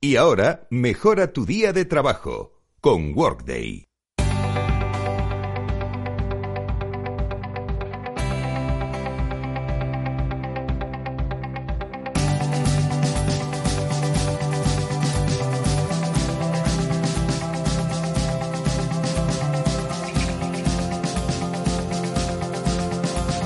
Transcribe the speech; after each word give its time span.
Y 0.00 0.14
ahora, 0.14 0.68
mejora 0.70 1.32
tu 1.32 1.44
día 1.44 1.72
de 1.72 1.84
trabajo 1.84 2.52
con 2.80 3.18
Workday. 3.18 3.88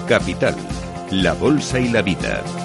Capital, 0.06 0.54
la 1.10 1.32
Bolsa 1.32 1.80
y 1.80 1.88
la 1.88 2.02
Vida. 2.02 2.61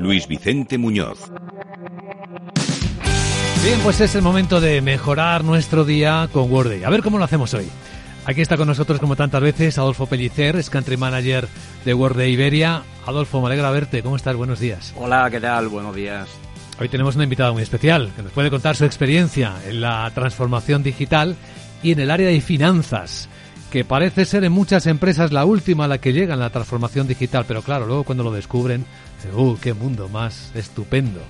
Luis 0.00 0.28
Vicente 0.28 0.78
Muñoz. 0.78 1.18
Bien, 3.64 3.80
pues 3.82 4.00
es 4.00 4.14
el 4.14 4.22
momento 4.22 4.60
de 4.60 4.80
mejorar 4.80 5.44
nuestro 5.44 5.84
día 5.84 6.28
con 6.32 6.50
Worday. 6.50 6.84
A 6.84 6.90
ver 6.90 7.02
cómo 7.02 7.18
lo 7.18 7.24
hacemos 7.24 7.52
hoy. 7.54 7.68
Aquí 8.24 8.40
está 8.40 8.56
con 8.56 8.68
nosotros, 8.68 9.00
como 9.00 9.16
tantas 9.16 9.40
veces, 9.40 9.78
Adolfo 9.78 10.06
Pellicer, 10.06 10.56
es 10.56 10.70
Country 10.70 10.96
Manager 10.96 11.48
de 11.84 11.94
Worday 11.94 12.32
Iberia. 12.32 12.82
Adolfo, 13.06 13.40
me 13.40 13.46
alegra 13.46 13.70
verte. 13.70 14.02
¿Cómo 14.02 14.16
estás? 14.16 14.36
Buenos 14.36 14.60
días. 14.60 14.94
Hola, 14.96 15.28
¿qué 15.30 15.40
tal? 15.40 15.68
Buenos 15.68 15.94
días. 15.94 16.28
Hoy 16.80 16.88
tenemos 16.88 17.16
una 17.16 17.24
invitada 17.24 17.52
muy 17.52 17.62
especial 17.62 18.12
que 18.14 18.22
nos 18.22 18.32
puede 18.32 18.50
contar 18.50 18.76
su 18.76 18.84
experiencia 18.84 19.54
en 19.66 19.80
la 19.80 20.10
transformación 20.14 20.82
digital 20.82 21.36
y 21.82 21.92
en 21.92 22.00
el 22.00 22.10
área 22.10 22.28
de 22.28 22.40
finanzas 22.40 23.28
que 23.70 23.84
parece 23.84 24.24
ser 24.24 24.44
en 24.44 24.52
muchas 24.52 24.86
empresas 24.86 25.32
la 25.32 25.44
última 25.44 25.84
a 25.84 25.88
la 25.88 25.98
que 25.98 26.12
llega 26.12 26.34
en 26.34 26.40
la 26.40 26.50
transformación 26.50 27.06
digital, 27.06 27.44
pero 27.46 27.62
claro, 27.62 27.86
luego 27.86 28.04
cuando 28.04 28.24
lo 28.24 28.32
descubren, 28.32 28.84
¡uh, 29.34 29.56
qué 29.60 29.74
mundo 29.74 30.08
más 30.08 30.50
estupendo! 30.54 31.20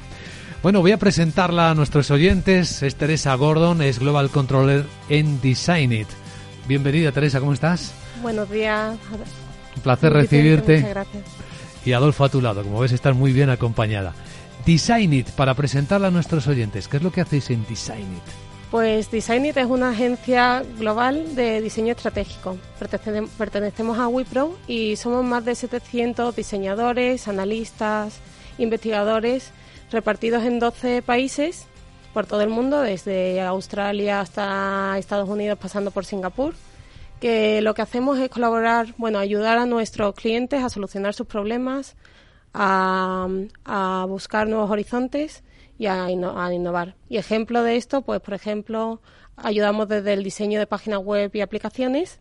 Bueno, 0.62 0.80
voy 0.80 0.90
a 0.90 0.98
presentarla 0.98 1.70
a 1.70 1.74
nuestros 1.74 2.10
oyentes. 2.10 2.82
Es 2.82 2.96
Teresa 2.96 3.34
Gordon, 3.36 3.80
es 3.80 4.00
Global 4.00 4.28
Controller 4.28 4.84
en 5.08 5.40
Designit. 5.40 6.08
Bienvenida, 6.66 7.12
Teresa, 7.12 7.38
¿cómo 7.38 7.52
estás? 7.52 7.92
Buenos 8.22 8.50
días. 8.50 8.96
Un 9.76 9.82
placer 9.82 10.12
recibirte. 10.12 10.78
Muchas 10.78 10.90
gracias. 10.90 11.24
Y 11.84 11.92
Adolfo 11.92 12.24
a 12.24 12.28
tu 12.28 12.42
lado, 12.42 12.64
como 12.64 12.80
ves, 12.80 12.90
estás 12.90 13.14
muy 13.14 13.32
bien 13.32 13.50
acompañada. 13.50 14.14
Designit, 14.66 15.30
para 15.30 15.54
presentarla 15.54 16.08
a 16.08 16.10
nuestros 16.10 16.48
oyentes, 16.48 16.88
¿qué 16.88 16.96
es 16.96 17.02
lo 17.04 17.12
que 17.12 17.20
hacéis 17.20 17.50
en 17.50 17.64
Designit? 17.66 18.47
Pues 18.70 19.10
Designit 19.10 19.56
es 19.56 19.66
una 19.66 19.90
agencia 19.90 20.62
global 20.78 21.34
de 21.34 21.62
diseño 21.62 21.92
estratégico. 21.92 22.58
Pertenecemos 23.38 23.98
a 23.98 24.08
Wipro 24.08 24.58
y 24.66 24.96
somos 24.96 25.24
más 25.24 25.46
de 25.46 25.54
700 25.54 26.36
diseñadores, 26.36 27.28
analistas, 27.28 28.20
investigadores 28.58 29.52
repartidos 29.90 30.44
en 30.44 30.58
12 30.58 31.00
países 31.00 31.66
por 32.12 32.26
todo 32.26 32.42
el 32.42 32.50
mundo, 32.50 32.82
desde 32.82 33.40
Australia 33.40 34.20
hasta 34.20 34.98
Estados 34.98 35.30
Unidos, 35.30 35.58
pasando 35.58 35.90
por 35.90 36.04
Singapur. 36.04 36.54
Que 37.20 37.62
lo 37.62 37.72
que 37.72 37.80
hacemos 37.80 38.18
es 38.18 38.28
colaborar, 38.28 38.94
bueno, 38.98 39.18
ayudar 39.18 39.56
a 39.56 39.64
nuestros 39.64 40.14
clientes 40.14 40.62
a 40.62 40.68
solucionar 40.68 41.14
sus 41.14 41.26
problemas, 41.26 41.96
a, 42.52 43.28
a 43.64 44.04
buscar 44.06 44.46
nuevos 44.46 44.70
horizontes 44.70 45.42
y 45.78 45.86
a, 45.86 46.10
innovar. 46.10 46.96
Y 47.08 47.16
ejemplo 47.16 47.62
de 47.62 47.76
esto, 47.76 48.02
pues 48.02 48.20
por 48.20 48.34
ejemplo, 48.34 49.00
ayudamos 49.36 49.88
desde 49.88 50.12
el 50.12 50.24
diseño 50.24 50.58
de 50.58 50.66
páginas 50.66 51.00
web 51.00 51.30
y 51.34 51.40
aplicaciones 51.40 52.20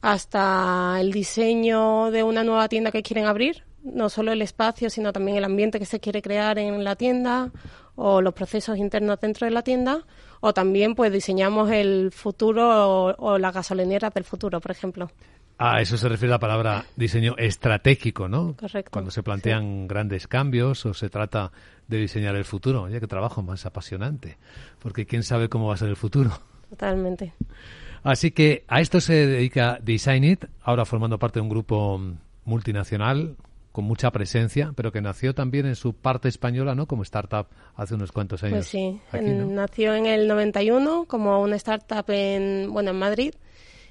hasta 0.00 0.96
el 1.00 1.12
diseño 1.12 2.10
de 2.10 2.22
una 2.22 2.44
nueva 2.44 2.68
tienda 2.68 2.90
que 2.90 3.02
quieren 3.02 3.26
abrir, 3.26 3.64
no 3.82 4.08
solo 4.08 4.32
el 4.32 4.42
espacio, 4.42 4.90
sino 4.90 5.12
también 5.12 5.36
el 5.36 5.44
ambiente 5.44 5.78
que 5.78 5.86
se 5.86 6.00
quiere 6.00 6.22
crear 6.22 6.58
en 6.58 6.84
la 6.84 6.96
tienda 6.96 7.52
o 7.94 8.20
los 8.20 8.34
procesos 8.34 8.78
internos 8.78 9.20
dentro 9.20 9.46
de 9.46 9.50
la 9.50 9.62
tienda, 9.62 10.06
o 10.46 10.54
también 10.54 10.94
pues 10.94 11.12
diseñamos 11.12 11.70
el 11.70 12.12
futuro 12.12 12.68
o, 12.68 13.14
o 13.18 13.38
las 13.38 13.52
gasolineras 13.52 14.14
del 14.14 14.24
futuro, 14.24 14.60
por 14.60 14.70
ejemplo. 14.70 15.10
A 15.58 15.80
eso 15.80 15.96
se 15.96 16.08
refiere 16.08 16.30
la 16.30 16.38
palabra 16.38 16.84
diseño 16.96 17.34
estratégico, 17.36 18.28
¿no? 18.28 18.54
Correcto. 18.56 18.90
Cuando 18.92 19.10
se 19.10 19.22
plantean 19.22 19.88
grandes 19.88 20.28
cambios 20.28 20.84
o 20.86 20.94
se 20.94 21.08
trata 21.08 21.50
de 21.88 21.96
diseñar 21.96 22.36
el 22.36 22.44
futuro. 22.44 22.82
Oye, 22.82 23.00
qué 23.00 23.06
trabajo 23.06 23.42
más 23.42 23.66
apasionante, 23.66 24.36
porque 24.78 25.06
quién 25.06 25.22
sabe 25.22 25.48
cómo 25.48 25.68
va 25.68 25.74
a 25.74 25.78
ser 25.78 25.88
el 25.88 25.96
futuro. 25.96 26.30
Totalmente. 26.70 27.32
Así 28.04 28.30
que 28.30 28.64
a 28.68 28.80
esto 28.80 29.00
se 29.00 29.26
dedica 29.26 29.78
Designit, 29.82 30.44
ahora 30.62 30.84
formando 30.84 31.18
parte 31.18 31.40
de 31.40 31.42
un 31.42 31.48
grupo 31.48 32.00
multinacional 32.44 33.36
con 33.76 33.84
mucha 33.84 34.10
presencia, 34.10 34.72
pero 34.74 34.90
que 34.90 35.02
nació 35.02 35.34
también 35.34 35.66
en 35.66 35.76
su 35.76 35.92
parte 35.92 36.28
española, 36.28 36.74
¿no? 36.74 36.86
Como 36.86 37.02
startup 37.02 37.48
hace 37.74 37.94
unos 37.94 38.10
cuantos 38.10 38.42
años. 38.42 38.54
Pues 38.54 38.68
sí, 38.68 38.98
nació 39.12 39.94
en 39.94 40.06
el 40.06 40.26
91 40.26 41.04
como 41.06 41.42
una 41.42 41.56
startup 41.56 42.06
en, 42.08 42.72
bueno, 42.72 42.92
en 42.92 42.96
Madrid 42.98 43.34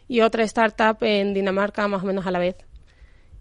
y 0.07 0.21
otra 0.21 0.43
startup 0.45 0.97
en 1.01 1.35
Dinamarca 1.35 1.87
más 1.87 2.01
o 2.01 2.07
menos 2.07 2.25
a 2.25 2.31
la 2.31 2.39
vez. 2.39 2.55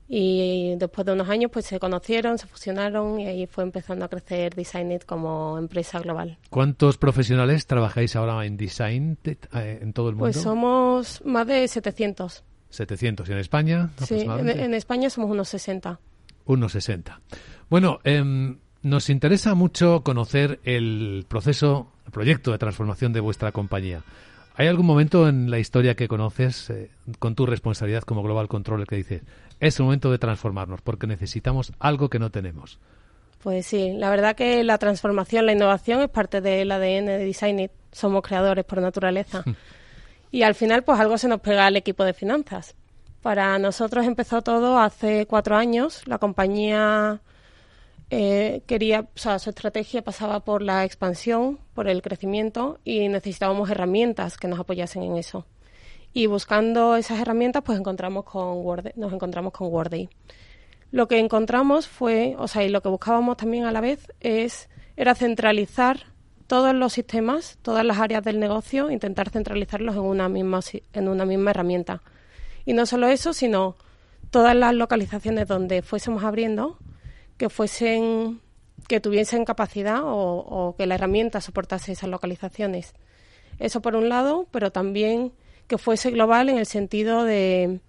Y 0.07 0.75
después 0.77 1.07
de 1.07 1.15
unos 1.15 1.31
años 1.31 1.51
pues 1.51 1.65
se 1.65 1.81
conocieron, 1.81 2.37
se 2.37 2.47
fusionaron 2.47 3.21
y 3.21 3.27
ahí 3.27 3.47
fue 3.47 3.65
empezando 3.65 4.05
a 4.05 4.09
crecer 4.09 4.55
Designit 4.55 5.07
como 5.07 5.57
empresa 5.57 5.99
global. 5.99 6.37
¿Cuántos 6.51 6.99
profesionales 6.99 7.67
trabajáis 7.67 8.17
ahora 8.17 8.45
en 8.45 8.59
Design 8.59 9.17
eh, 9.25 9.79
en 9.81 9.95
todo 9.95 10.11
el 10.11 10.17
mundo? 10.17 10.31
Pues 10.31 10.43
somos 10.43 11.25
más 11.25 11.47
de 11.47 11.67
700. 11.67 12.45
700. 12.69 13.27
¿Y 13.31 13.33
en 13.33 13.39
España? 13.39 13.91
Sí, 14.07 14.27
en, 14.29 14.75
España 14.75 15.09
somos 15.09 15.31
unos 15.31 15.49
60. 15.49 15.99
Unos 16.47 16.73
60. 16.73 17.21
Bueno, 17.71 18.01
em, 18.05 18.59
nos 18.83 19.09
interesa 19.09 19.55
mucho 19.55 20.03
conocer 20.03 20.61
el 20.65 21.25
proceso, 21.29 21.91
el 22.07 22.13
proyecto 22.13 22.53
de 22.53 22.59
transformación 22.59 23.13
de 23.13 23.21
vuestra 23.21 23.53
compañía. 23.53 24.03
¿Hay 24.57 24.69
algún 24.69 24.87
momento 24.87 25.29
en 25.29 25.51
la 25.51 25.59
historia 25.59 25.97
que 25.97 26.07
conoces 26.07 26.71
eh, 26.71 26.91
con 27.19 27.35
tu 27.35 27.45
responsabilidad 27.45 28.03
como 28.03 28.23
Global 28.23 28.47
Controller 28.47 28.87
que 28.87 28.97
dices, 28.97 29.23
es 29.59 29.79
el 29.81 29.85
momento 29.85 30.13
de 30.13 30.19
transformarnos 30.19 30.81
porque 30.81 31.07
necesitamos 31.07 31.73
algo 31.81 32.09
que 32.09 32.21
no 32.21 32.31
tenemos? 32.31 32.79
Pues 33.43 33.67
sí, 33.67 33.93
la 33.95 34.11
verdad 34.11 34.37
que 34.37 34.63
la 34.63 34.79
transformación, 34.79 35.45
la 35.47 35.53
innovación 35.53 36.01
es 36.03 36.09
parte 36.09 36.41
del 36.41 36.71
ADN 36.71 37.07
de 37.07 37.19
Designit. 37.19 37.73
Somos 37.91 38.23
creadores 38.23 38.65
por 38.65 38.81
naturaleza. 38.81 39.45
y 40.31 40.43
al 40.43 40.55
final, 40.55 40.83
pues 40.85 41.01
algo 41.01 41.19
se 41.19 41.29
nos 41.29 41.41
pega 41.41 41.67
al 41.67 41.77
equipo 41.77 42.05
de 42.05 42.15
finanzas. 42.15 42.75
Para 43.25 43.59
nosotros 43.59 44.05
empezó 44.05 44.43
todo 44.43 44.79
hace 44.79 45.25
cuatro 45.25 45.57
años. 45.57 46.07
La 46.07 46.19
compañía 46.19 47.23
eh, 48.11 48.61
quería, 48.67 49.01
o 49.01 49.19
sea, 49.19 49.39
su 49.39 49.49
estrategia 49.49 50.03
pasaba 50.03 50.41
por 50.41 50.61
la 50.61 50.85
expansión, 50.85 51.59
por 51.73 51.89
el 51.89 52.03
crecimiento 52.03 52.81
y 52.85 53.09
necesitábamos 53.09 53.71
herramientas 53.71 54.37
que 54.37 54.47
nos 54.47 54.61
apoyasen 54.61 55.05
en 55.05 55.17
eso. 55.17 55.47
Y 56.13 56.27
buscando 56.27 56.97
esas 56.97 57.19
herramientas, 57.19 57.63
pues 57.65 57.79
encontramos 57.79 58.25
con 58.25 58.59
Word, 58.59 58.93
nos 58.97 59.11
encontramos 59.11 59.55
con 59.55 59.73
Worday. 59.73 60.11
Lo 60.91 61.09
que 61.09 61.19
encontramos 61.19 61.89
fue, 61.89 62.37
o 62.39 62.47
sea, 62.47 62.63
y 62.63 62.69
lo 62.69 62.83
que 62.83 62.91
buscábamos 62.91 63.39
también 63.39 63.65
a 63.65 63.73
la 63.73 63.81
vez 63.81 64.13
es 64.21 64.69
era 64.99 65.15
centralizar 65.15 66.13
todos 66.47 66.75
los 66.75 66.93
sistemas, 66.93 67.57
todas 67.63 67.87
las 67.87 68.01
áreas 68.01 68.23
del 68.23 68.39
negocio, 68.39 68.91
intentar 68.91 69.31
centralizarlos 69.31 69.95
en 69.95 70.03
una 70.03 70.29
misma 70.29 70.61
en 70.93 71.09
una 71.09 71.25
misma 71.25 71.53
herramienta. 71.53 72.03
Y 72.65 72.73
no 72.73 72.87
solo 72.87 73.09
eso, 73.09 73.33
sino 73.33 73.77
todas 74.31 74.57
las 74.57 74.75
localizaciones 74.75 75.47
donde 75.47 75.83
fuésemos 75.83 76.25
abriendo 76.25 76.79
que 77.37 77.49
fuesen 77.49 78.41
que 78.89 79.01
tuviesen 79.01 79.45
capacidad 79.45 80.01
o, 80.03 80.75
que 80.77 80.87
la 80.87 80.97
herramienta 80.97 81.41
soportase 81.41 81.93
esas 81.93 82.11
localizaciones. 82.11 82.95
Eso 83.59 83.81
por 83.81 83.97
un 83.97 84.09
lado, 84.09 84.47
pero 84.51 84.73
también 84.73 85.33
que 85.67 85.79
fuese 85.79 86.11
global 86.11 86.49
en 86.49 86.59
el 86.59 86.67
sentido 86.67 87.25
de, 87.25 87.81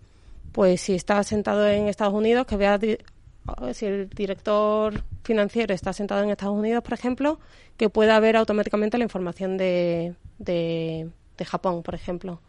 pues 0.51 0.81
si 0.81 0.93
está 0.93 1.21
sentado 1.23 1.67
en 1.67 1.87
Estados 1.87 2.13
Unidos, 2.13 2.45
que 2.45 2.55
vea, 2.55 2.79
si 3.73 3.85
el 3.85 4.09
director 4.09 5.03
financiero 5.23 5.73
está 5.73 5.91
sentado 5.91 6.23
en 6.23 6.29
Estados 6.29 6.55
Unidos, 6.55 6.83
por 6.83 6.93
ejemplo, 6.93 7.39
que 7.77 7.89
pueda 7.89 8.19
ver 8.19 8.37
automáticamente 8.37 8.97
la 8.97 9.03
información 9.03 9.57
de, 9.57 10.15
de, 10.37 11.09
de 11.37 11.45
Japón, 11.45 11.83
por 11.83 11.95
ejemplo. 11.95 12.39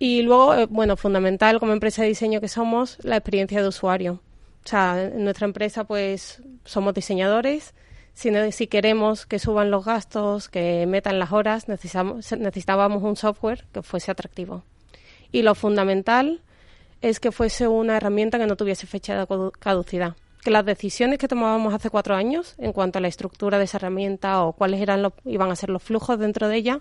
Y 0.00 0.22
luego, 0.22 0.54
eh, 0.54 0.66
bueno, 0.68 0.96
fundamental 0.96 1.60
como 1.60 1.72
empresa 1.72 2.02
de 2.02 2.08
diseño 2.08 2.40
que 2.40 2.48
somos, 2.48 2.98
la 3.04 3.16
experiencia 3.16 3.62
de 3.62 3.68
usuario 3.68 4.20
o 4.64 4.68
sea, 4.68 5.02
en 5.02 5.24
nuestra 5.24 5.46
empresa 5.46 5.84
pues 5.84 6.42
somos 6.64 6.94
diseñadores. 6.94 7.74
Si, 8.12 8.30
si 8.52 8.66
queremos 8.66 9.24
que 9.24 9.38
suban 9.38 9.70
los 9.70 9.84
gastos, 9.84 10.48
que 10.48 10.86
metan 10.86 11.18
las 11.18 11.32
horas, 11.32 11.68
necesitamos, 11.68 12.30
necesitábamos 12.32 13.02
un 13.02 13.16
software 13.16 13.64
que 13.72 13.82
fuese 13.82 14.10
atractivo. 14.10 14.64
Y 15.32 15.42
lo 15.42 15.54
fundamental 15.54 16.42
es 17.00 17.20
que 17.20 17.32
fuese 17.32 17.68
una 17.68 17.96
herramienta 17.96 18.38
que 18.38 18.46
no 18.46 18.56
tuviese 18.56 18.86
fecha 18.86 19.18
de 19.18 19.50
caducidad. 19.58 20.16
Que 20.42 20.50
las 20.50 20.64
decisiones 20.64 21.18
que 21.18 21.28
tomábamos 21.28 21.72
hace 21.72 21.88
cuatro 21.88 22.14
años 22.14 22.54
en 22.58 22.72
cuanto 22.72 22.98
a 22.98 23.00
la 23.00 23.08
estructura 23.08 23.58
de 23.58 23.64
esa 23.64 23.78
herramienta 23.78 24.42
o 24.42 24.52
cuáles 24.52 24.80
eran 24.80 25.12
iban 25.24 25.50
a 25.50 25.56
ser 25.56 25.70
los 25.70 25.82
flujos 25.82 26.18
dentro 26.18 26.48
de 26.48 26.56
ella, 26.56 26.80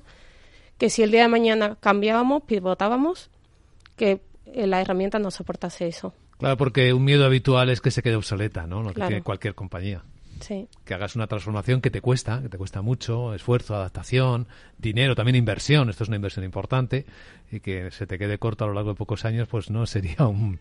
que 0.80 0.90
si 0.90 1.04
el 1.04 1.12
día 1.12 1.22
de 1.24 1.28
mañana 1.28 1.78
cambiábamos, 1.80 2.44
pivotábamos, 2.44 3.30
que 3.96 4.22
la 4.56 4.82
herramienta 4.82 5.20
no 5.20 5.30
soportase 5.30 5.88
eso. 5.88 6.14
Claro, 6.40 6.58
porque 6.58 6.94
un 6.94 7.04
miedo 7.04 7.26
habitual 7.26 7.70
es 7.70 7.82
que 7.82 7.92
se 7.92 8.02
quede 8.02 8.16
obsoleta, 8.16 8.66
¿no? 8.66 8.82
Lo 8.82 8.94
que 8.94 9.02
tiene 9.02 9.22
cualquier 9.22 9.54
compañía. 9.54 10.04
Que 10.86 10.94
hagas 10.94 11.18
una 11.18 11.28
transformación 11.28 11.82
que 11.82 11.92
te 11.92 12.00
cuesta, 12.00 12.42
que 12.42 12.48
te 12.48 12.58
cuesta 12.58 12.82
mucho, 12.82 13.34
esfuerzo, 13.34 13.76
adaptación, 13.76 14.48
dinero, 14.78 15.16
también 15.16 15.36
inversión, 15.36 15.90
esto 15.90 16.06
es 16.06 16.08
una 16.08 16.16
inversión 16.16 16.46
importante, 16.46 17.06
y 17.52 17.60
que 17.60 17.92
se 17.92 18.08
te 18.08 18.18
quede 18.18 18.38
corto 18.38 18.64
a 18.64 18.68
lo 18.68 18.74
largo 18.74 18.92
de 18.92 18.96
pocos 18.96 19.26
años, 19.26 19.50
pues 19.50 19.70
no 19.70 19.86
sería 19.86 20.28
un, 20.28 20.60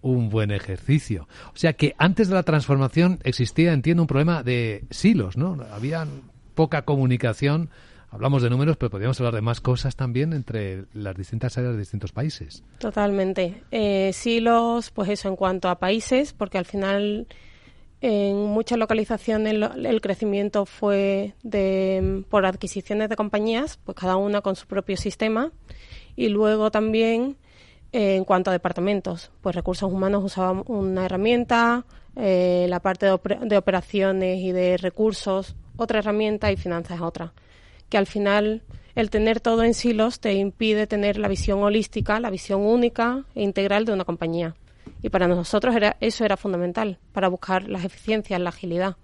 un 0.00 0.28
buen 0.28 0.50
ejercicio. 0.50 1.28
O 1.54 1.56
sea 1.56 1.74
que 1.74 1.94
antes 1.98 2.28
de 2.28 2.34
la 2.34 2.42
transformación 2.42 3.20
existía, 3.22 3.72
entiendo, 3.72 4.02
un 4.02 4.08
problema 4.08 4.42
de 4.42 4.84
silos, 4.90 5.36
¿no? 5.36 5.56
Había 5.72 6.04
poca 6.56 6.82
comunicación. 6.82 7.70
Hablamos 8.12 8.42
de 8.42 8.50
números, 8.50 8.76
pero 8.76 8.90
podríamos 8.90 9.18
hablar 9.20 9.34
de 9.34 9.40
más 9.40 9.62
cosas 9.62 9.96
también 9.96 10.34
entre 10.34 10.84
las 10.92 11.16
distintas 11.16 11.56
áreas 11.56 11.72
de 11.72 11.78
distintos 11.78 12.12
países. 12.12 12.62
Totalmente. 12.78 13.62
Eh, 13.70 14.12
silos, 14.12 14.90
pues 14.90 15.08
eso 15.08 15.28
en 15.28 15.36
cuanto 15.36 15.70
a 15.70 15.78
países, 15.78 16.34
porque 16.34 16.58
al 16.58 16.66
final 16.66 17.26
en 18.02 18.36
muchas 18.36 18.78
localizaciones 18.78 19.54
el 19.54 20.00
crecimiento 20.02 20.66
fue 20.66 21.34
de, 21.42 22.22
por 22.28 22.44
adquisiciones 22.44 23.08
de 23.08 23.16
compañías, 23.16 23.78
pues 23.82 23.96
cada 23.96 24.16
una 24.16 24.42
con 24.42 24.56
su 24.56 24.66
propio 24.66 24.98
sistema. 24.98 25.50
Y 26.14 26.28
luego 26.28 26.70
también 26.70 27.38
eh, 27.92 28.16
en 28.16 28.24
cuanto 28.24 28.50
a 28.50 28.52
departamentos, 28.52 29.30
pues 29.40 29.54
recursos 29.54 29.90
humanos 29.90 30.22
usaban 30.22 30.64
una 30.66 31.06
herramienta, 31.06 31.86
eh, 32.16 32.66
la 32.68 32.80
parte 32.80 33.06
de, 33.06 33.56
operaciones 33.56 34.38
y 34.40 34.52
de 34.52 34.76
recursos 34.76 35.56
otra 35.78 36.00
herramienta 36.00 36.52
y 36.52 36.56
finanzas 36.56 37.00
otra. 37.00 37.32
Que 37.92 37.98
al 37.98 38.06
final 38.06 38.62
el 38.94 39.10
tener 39.10 39.40
todo 39.40 39.64
en 39.64 39.74
silos 39.74 40.18
te 40.18 40.32
impide 40.32 40.86
tener 40.86 41.18
la 41.18 41.28
visión 41.28 41.62
holística, 41.62 42.20
la 42.20 42.30
visión 42.30 42.62
única 42.62 43.26
e 43.34 43.42
integral 43.42 43.84
de 43.84 43.92
una 43.92 44.06
compañía. 44.06 44.54
Y 45.02 45.10
para 45.10 45.28
nosotros 45.28 45.76
era, 45.76 45.98
eso 46.00 46.24
era 46.24 46.38
fundamental, 46.38 46.98
para 47.12 47.28
buscar 47.28 47.68
las 47.68 47.84
eficiencias, 47.84 48.40
la 48.40 48.48
agilidad. 48.48 48.96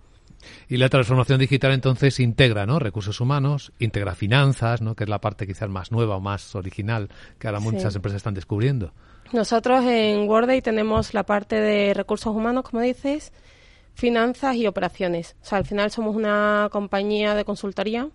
Y 0.70 0.78
la 0.78 0.88
transformación 0.88 1.38
digital 1.38 1.72
entonces 1.72 2.18
integra 2.18 2.64
¿no? 2.64 2.78
recursos 2.78 3.20
humanos, 3.20 3.74
integra 3.78 4.14
finanzas, 4.14 4.80
¿no? 4.80 4.94
que 4.94 5.04
es 5.04 5.10
la 5.10 5.20
parte 5.20 5.46
quizás 5.46 5.68
más 5.68 5.92
nueva 5.92 6.16
o 6.16 6.20
más 6.20 6.54
original 6.54 7.10
que 7.38 7.46
ahora 7.46 7.60
muchas 7.60 7.94
empresas 7.94 8.16
están 8.16 8.32
descubriendo. 8.32 8.94
Nosotros 9.34 9.84
en 9.84 10.26
Worday 10.26 10.62
tenemos 10.62 11.12
la 11.12 11.24
parte 11.24 11.56
de 11.56 11.92
recursos 11.92 12.34
humanos, 12.34 12.64
como 12.64 12.80
dices, 12.80 13.34
finanzas 13.92 14.56
y 14.56 14.66
operaciones. 14.66 15.36
O 15.42 15.44
sea, 15.44 15.58
al 15.58 15.66
final 15.66 15.90
somos 15.90 16.16
una 16.16 16.70
compañía 16.72 17.34
de 17.34 17.44
consultoría. 17.44 18.08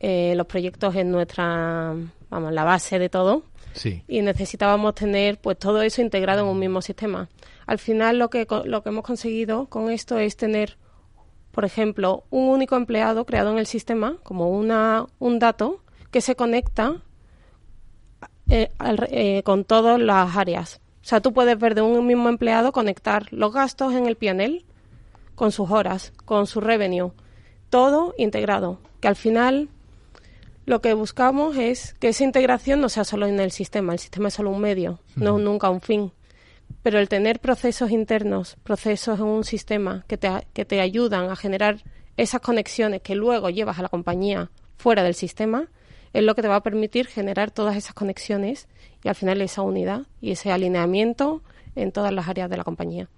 Eh, 0.00 0.32
los 0.34 0.46
proyectos 0.46 0.96
es 0.96 1.04
nuestra, 1.04 1.94
vamos, 2.30 2.52
la 2.52 2.64
base 2.64 2.98
de 2.98 3.08
todo. 3.08 3.44
Sí. 3.74 4.02
Y 4.08 4.22
necesitábamos 4.22 4.94
tener 4.94 5.38
pues 5.38 5.58
todo 5.58 5.82
eso 5.82 6.02
integrado 6.02 6.40
en 6.40 6.46
un 6.48 6.58
mismo 6.58 6.82
sistema. 6.82 7.28
Al 7.66 7.78
final 7.78 8.18
lo 8.18 8.30
que, 8.30 8.46
lo 8.64 8.82
que 8.82 8.88
hemos 8.88 9.04
conseguido 9.04 9.66
con 9.66 9.90
esto 9.90 10.18
es 10.18 10.36
tener, 10.36 10.76
por 11.52 11.64
ejemplo, 11.64 12.24
un 12.30 12.48
único 12.48 12.76
empleado 12.76 13.24
creado 13.26 13.52
en 13.52 13.58
el 13.58 13.66
sistema, 13.66 14.16
como 14.24 14.50
una, 14.50 15.06
un 15.18 15.38
dato 15.38 15.82
que 16.10 16.20
se 16.20 16.34
conecta 16.34 17.02
eh, 18.48 18.70
eh, 19.10 19.42
con 19.44 19.64
todas 19.64 20.00
las 20.00 20.36
áreas. 20.36 20.80
O 21.02 21.04
sea, 21.04 21.20
tú 21.20 21.32
puedes 21.32 21.58
ver 21.58 21.74
de 21.74 21.82
un 21.82 22.04
mismo 22.06 22.28
empleado 22.28 22.72
conectar 22.72 23.32
los 23.32 23.52
gastos 23.52 23.94
en 23.94 24.06
el 24.06 24.16
PNL 24.16 24.64
con 25.34 25.52
sus 25.52 25.70
horas, 25.70 26.12
con 26.24 26.46
su 26.46 26.60
revenue, 26.60 27.12
todo 27.70 28.14
integrado, 28.18 28.80
que 29.00 29.08
al 29.08 29.16
final 29.16 29.68
lo 30.66 30.80
que 30.80 30.94
buscamos 30.94 31.56
es 31.56 31.94
que 31.94 32.08
esa 32.08 32.24
integración 32.24 32.80
no 32.80 32.88
sea 32.88 33.04
solo 33.04 33.26
en 33.26 33.40
el 33.40 33.50
sistema, 33.50 33.92
el 33.92 33.98
sistema 33.98 34.28
es 34.28 34.34
solo 34.34 34.50
un 34.50 34.60
medio, 34.60 35.00
no 35.16 35.38
nunca 35.38 35.70
un 35.70 35.80
fin. 35.80 36.12
Pero 36.82 36.98
el 36.98 37.08
tener 37.08 37.40
procesos 37.40 37.90
internos, 37.90 38.56
procesos 38.62 39.18
en 39.18 39.26
un 39.26 39.44
sistema 39.44 40.04
que 40.06 40.16
te, 40.16 40.30
que 40.52 40.64
te 40.64 40.80
ayudan 40.80 41.30
a 41.30 41.36
generar 41.36 41.82
esas 42.16 42.40
conexiones 42.40 43.02
que 43.02 43.14
luego 43.14 43.50
llevas 43.50 43.78
a 43.78 43.82
la 43.82 43.88
compañía 43.88 44.50
fuera 44.76 45.02
del 45.02 45.14
sistema, 45.14 45.68
es 46.12 46.22
lo 46.22 46.34
que 46.34 46.42
te 46.42 46.48
va 46.48 46.56
a 46.56 46.62
permitir 46.62 47.06
generar 47.06 47.50
todas 47.50 47.76
esas 47.76 47.94
conexiones 47.94 48.68
y 49.02 49.08
al 49.08 49.14
final 49.14 49.40
esa 49.40 49.62
unidad 49.62 50.02
y 50.20 50.32
ese 50.32 50.52
alineamiento 50.52 51.42
en 51.76 51.92
todas 51.92 52.12
las 52.12 52.28
áreas 52.28 52.50
de 52.50 52.56
la 52.56 52.64
compañía. 52.64 53.08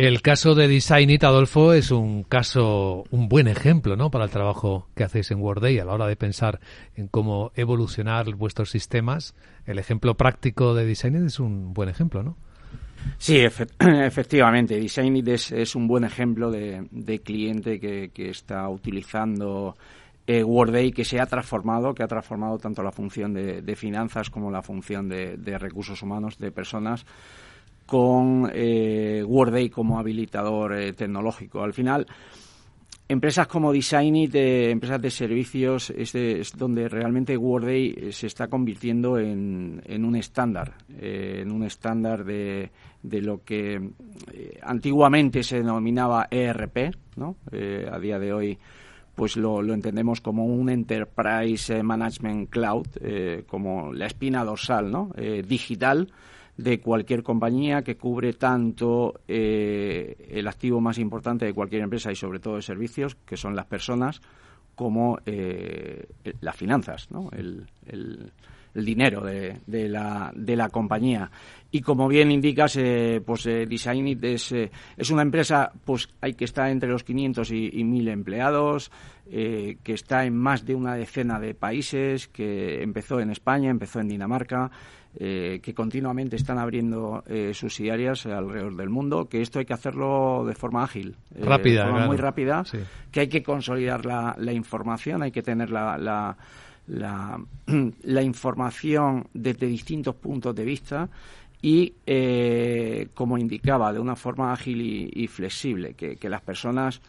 El 0.00 0.22
caso 0.22 0.54
de 0.54 0.66
Designit, 0.66 1.22
Adolfo, 1.24 1.74
es 1.74 1.90
un 1.90 2.22
caso, 2.22 3.04
un 3.10 3.28
buen 3.28 3.48
ejemplo, 3.48 3.96
¿no? 3.96 4.10
Para 4.10 4.24
el 4.24 4.30
trabajo 4.30 4.88
que 4.96 5.04
hacéis 5.04 5.30
en 5.30 5.42
Worday 5.42 5.78
a 5.78 5.84
la 5.84 5.92
hora 5.92 6.06
de 6.06 6.16
pensar 6.16 6.58
en 6.96 7.06
cómo 7.06 7.52
evolucionar 7.54 8.34
vuestros 8.34 8.70
sistemas. 8.70 9.34
El 9.66 9.78
ejemplo 9.78 10.14
práctico 10.14 10.72
de 10.72 10.86
Designit 10.86 11.26
es 11.26 11.38
un 11.38 11.74
buen 11.74 11.90
ejemplo, 11.90 12.22
¿no? 12.22 12.38
Sí, 13.18 13.40
efectivamente. 13.78 14.80
Designit 14.80 15.28
es, 15.28 15.76
un 15.76 15.86
buen 15.86 16.04
ejemplo 16.04 16.50
de, 16.50 17.20
cliente 17.22 17.78
que, 17.78 18.30
está 18.30 18.70
utilizando 18.70 19.76
eh, 20.26 20.92
que 20.96 21.04
se 21.04 21.20
ha 21.20 21.26
transformado, 21.26 21.92
que 21.92 22.02
ha 22.02 22.08
transformado 22.08 22.56
tanto 22.56 22.82
la 22.82 22.90
función 22.90 23.34
de, 23.34 23.76
finanzas 23.76 24.30
como 24.30 24.50
la 24.50 24.62
función 24.62 25.10
de 25.10 25.58
recursos 25.58 26.00
humanos, 26.00 26.38
de 26.38 26.50
personas 26.50 27.04
con 27.90 28.48
eh, 28.54 29.20
Worday 29.26 29.68
como 29.68 29.98
habilitador 29.98 30.78
eh, 30.78 30.92
tecnológico. 30.92 31.60
Al 31.60 31.72
final, 31.72 32.06
empresas 33.08 33.48
como 33.48 33.72
Designit, 33.72 34.32
eh, 34.36 34.70
empresas 34.70 35.02
de 35.02 35.10
servicios, 35.10 35.90
es, 35.90 36.14
es, 36.14 36.56
donde 36.56 36.88
realmente 36.88 37.36
Worday 37.36 37.96
eh, 37.96 38.12
se 38.12 38.28
está 38.28 38.46
convirtiendo 38.46 39.18
en, 39.18 39.82
en 39.84 40.04
un 40.04 40.14
estándar, 40.14 40.74
en 41.00 41.50
un 41.50 41.64
estándar 41.64 42.22
de, 42.24 42.70
de 43.02 43.22
lo 43.22 43.42
que 43.42 43.80
antiguamente 44.62 45.42
se 45.42 45.56
denominaba 45.56 46.28
ERP, 46.30 46.94
¿no? 47.16 47.34
a 47.90 47.98
día 47.98 48.20
de 48.20 48.32
hoy 48.32 48.58
pues 49.16 49.36
lo, 49.36 49.60
lo, 49.62 49.74
entendemos 49.74 50.20
como 50.20 50.46
un 50.46 50.70
Enterprise 50.70 51.82
Management 51.82 52.50
Cloud, 52.50 52.86
como 53.48 53.92
la 53.92 54.06
espina 54.06 54.44
dorsal 54.44 54.92
¿no? 54.92 55.10
digital 55.46 56.08
de 56.62 56.78
cualquier 56.78 57.22
compañía 57.22 57.82
que 57.82 57.96
cubre 57.96 58.34
tanto 58.34 59.20
eh, 59.26 60.28
el 60.30 60.46
activo 60.46 60.80
más 60.80 60.98
importante 60.98 61.46
de 61.46 61.54
cualquier 61.54 61.82
empresa 61.82 62.12
y 62.12 62.16
sobre 62.16 62.38
todo 62.38 62.56
de 62.56 62.62
servicios, 62.62 63.16
que 63.24 63.38
son 63.38 63.56
las 63.56 63.64
personas, 63.64 64.20
como 64.74 65.18
eh, 65.24 66.06
las 66.40 66.56
finanzas, 66.56 67.10
¿no? 67.10 67.30
el, 67.32 67.66
el, 67.86 68.30
dinero 68.74 69.22
de, 69.24 69.58
de, 69.66 69.88
la, 69.88 70.32
de 70.34 70.54
la 70.54 70.68
compañía. 70.68 71.30
Y 71.70 71.80
como 71.80 72.08
bien 72.08 72.30
indicas, 72.30 72.76
eh, 72.76 73.20
pues 73.24 73.46
eh, 73.46 73.66
Designit 73.66 74.22
es, 74.22 74.52
es 74.52 75.10
una 75.10 75.22
empresa 75.22 75.72
pues 75.84 76.08
hay 76.20 76.34
que 76.34 76.44
está 76.44 76.70
entre 76.70 76.88
los 76.88 77.04
500 77.04 77.50
y, 77.50 77.70
y 77.72 77.84
1000 77.84 78.08
empleados, 78.08 78.90
que 79.30 79.78
está 79.86 80.24
en 80.24 80.36
más 80.36 80.64
de 80.64 80.74
una 80.74 80.94
decena 80.96 81.38
de 81.38 81.54
países, 81.54 82.26
que 82.26 82.82
empezó 82.82 83.20
en 83.20 83.30
España, 83.30 83.70
empezó 83.70 84.00
en 84.00 84.08
Dinamarca, 84.08 84.72
eh, 85.16 85.58
que 85.60 85.74
continuamente 85.74 86.36
están 86.36 86.58
abriendo 86.58 87.24
eh, 87.26 87.52
subsidiarias 87.52 88.26
alrededor 88.26 88.76
del 88.76 88.90
mundo, 88.90 89.28
que 89.28 89.42
esto 89.42 89.58
hay 89.58 89.64
que 89.64 89.74
hacerlo 89.74 90.44
de 90.46 90.54
forma 90.54 90.84
ágil, 90.84 91.16
eh, 91.34 91.44
rápida, 91.44 91.84
de 91.84 91.90
forma 91.90 92.06
muy 92.06 92.16
rápida, 92.16 92.64
que 93.10 93.20
hay 93.20 93.28
que 93.28 93.42
consolidar 93.42 94.06
la, 94.06 94.52
información, 94.52 95.22
hay 95.22 95.32
que 95.32 95.42
tener 95.42 95.70
la, 95.70 95.98
la, 95.98 96.36
la, 98.04 98.22
información 98.22 99.26
desde 99.34 99.66
distintos 99.66 100.14
puntos 100.14 100.54
de 100.54 100.64
vista 100.64 101.08
y, 101.60 101.92
eh, 102.06 103.08
como 103.12 103.36
indicaba, 103.36 103.92
de 103.92 103.98
una 103.98 104.14
forma 104.14 104.52
ágil 104.52 105.10
y, 105.12 105.26
flexible, 105.26 105.94
que, 105.94 106.16
que, 106.16 106.28
las 106.28 106.40
personas 106.40 107.02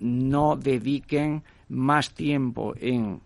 no 0.00 0.56
dediquen 0.56 1.42
más 1.68 2.14
tiempo 2.14 2.74
en 2.80 3.20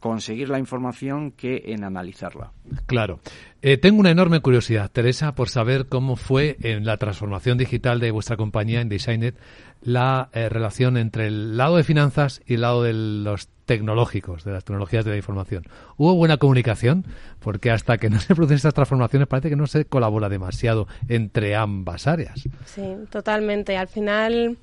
conseguir 0.00 0.48
la 0.48 0.58
información 0.58 1.32
que 1.32 1.62
en 1.66 1.84
analizarla. 1.84 2.52
Claro. 2.86 3.20
Eh, 3.62 3.76
tengo 3.76 3.98
una 3.98 4.10
enorme 4.10 4.40
curiosidad, 4.40 4.90
Teresa, 4.90 5.34
por 5.34 5.48
saber 5.48 5.86
cómo 5.86 6.16
fue 6.16 6.56
en 6.62 6.84
la 6.84 6.96
transformación 6.96 7.58
digital 7.58 7.98
de 7.98 8.10
vuestra 8.12 8.36
compañía 8.36 8.80
en 8.80 8.88
Designet 8.88 9.36
la 9.82 10.28
eh, 10.32 10.48
relación 10.48 10.96
entre 10.96 11.26
el 11.26 11.56
lado 11.56 11.76
de 11.76 11.84
finanzas 11.84 12.40
y 12.46 12.54
el 12.54 12.62
lado 12.62 12.82
de 12.82 12.92
los 12.92 13.48
tecnológicos, 13.64 14.44
de 14.44 14.52
las 14.52 14.64
tecnologías 14.64 15.04
de 15.04 15.12
la 15.12 15.16
información. 15.16 15.64
¿Hubo 15.96 16.14
buena 16.14 16.36
comunicación? 16.36 17.04
Porque 17.40 17.70
hasta 17.70 17.98
que 17.98 18.10
no 18.10 18.20
se 18.20 18.34
producen 18.34 18.56
estas 18.56 18.74
transformaciones 18.74 19.28
parece 19.28 19.50
que 19.50 19.56
no 19.56 19.66
se 19.66 19.84
colabora 19.84 20.28
demasiado 20.28 20.86
entre 21.08 21.54
ambas 21.54 22.06
áreas. 22.06 22.44
Sí, 22.64 22.82
totalmente. 23.10 23.76
Al 23.76 23.88
final 23.88 24.58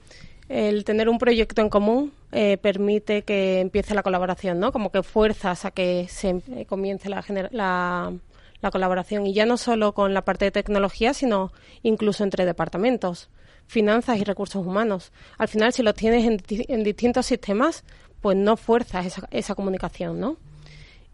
el 0.49 0.83
tener 0.83 1.09
un 1.09 1.17
proyecto 1.17 1.61
en 1.61 1.69
común 1.69 2.11
eh, 2.37 2.57
permite 2.57 3.21
que 3.21 3.61
empiece 3.61 3.95
la 3.95 4.03
colaboración, 4.03 4.59
¿no? 4.59 4.73
Como 4.73 4.91
que 4.91 5.03
fuerzas 5.03 5.63
a 5.63 5.71
que 5.71 6.07
se 6.09 6.41
eh, 6.51 6.65
comience 6.65 7.07
la, 7.07 7.23
la, 7.51 8.13
la, 8.59 8.71
colaboración 8.71 9.25
y 9.25 9.33
ya 9.33 9.45
no 9.45 9.55
solo 9.55 9.93
con 9.93 10.13
la 10.13 10.25
parte 10.25 10.43
de 10.43 10.51
tecnología, 10.51 11.13
sino 11.13 11.53
incluso 11.81 12.25
entre 12.25 12.45
departamentos, 12.45 13.29
finanzas 13.67 14.19
y 14.19 14.25
recursos 14.25 14.65
humanos. 14.65 15.13
Al 15.37 15.47
final, 15.47 15.71
si 15.71 15.81
lo 15.81 15.93
tienes 15.93 16.25
en, 16.25 16.83
distintos 16.83 17.25
sistemas, 17.25 17.85
pues 18.19 18.35
no 18.35 18.57
fuerzas 18.57 19.05
esa, 19.05 19.29
esa 19.31 19.55
comunicación, 19.55 20.19
¿no? 20.19 20.35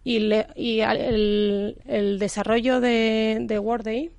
Y, 0.04 0.18
y 0.56 0.82
el, 0.82 1.78
el, 1.86 2.18
desarrollo 2.18 2.80
de, 2.80 3.38
de 3.42 3.60
Worday 3.60 4.10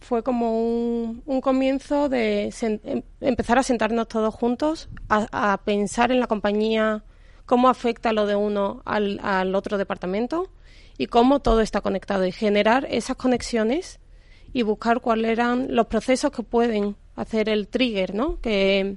fue 0.00 0.22
como 0.22 0.58
un, 0.58 1.22
un 1.26 1.40
comienzo 1.40 2.08
de 2.08 2.52
em, 2.62 3.02
empezar 3.20 3.58
a 3.58 3.62
sentarnos 3.62 4.08
todos 4.08 4.34
juntos, 4.34 4.88
a, 5.08 5.60
pensar 5.64 6.10
en 6.10 6.20
la 6.20 6.26
compañía, 6.26 7.04
cómo 7.46 7.68
afecta 7.68 8.12
lo 8.12 8.26
de 8.26 8.36
uno 8.36 8.82
al, 8.84 9.20
al 9.22 9.54
otro 9.54 9.78
departamento 9.78 10.50
y 10.98 11.06
cómo 11.06 11.40
todo 11.40 11.60
está 11.60 11.80
conectado 11.80 12.26
y 12.26 12.32
generar 12.32 12.86
esas 12.90 13.16
conexiones 13.16 14.00
y 14.52 14.62
buscar 14.62 15.00
cuáles 15.00 15.30
eran 15.30 15.68
los 15.70 15.86
procesos 15.86 16.30
que 16.32 16.42
pueden 16.42 16.96
hacer 17.16 17.48
el 17.48 17.68
trigger, 17.68 18.14
¿no? 18.14 18.40
Que, 18.40 18.96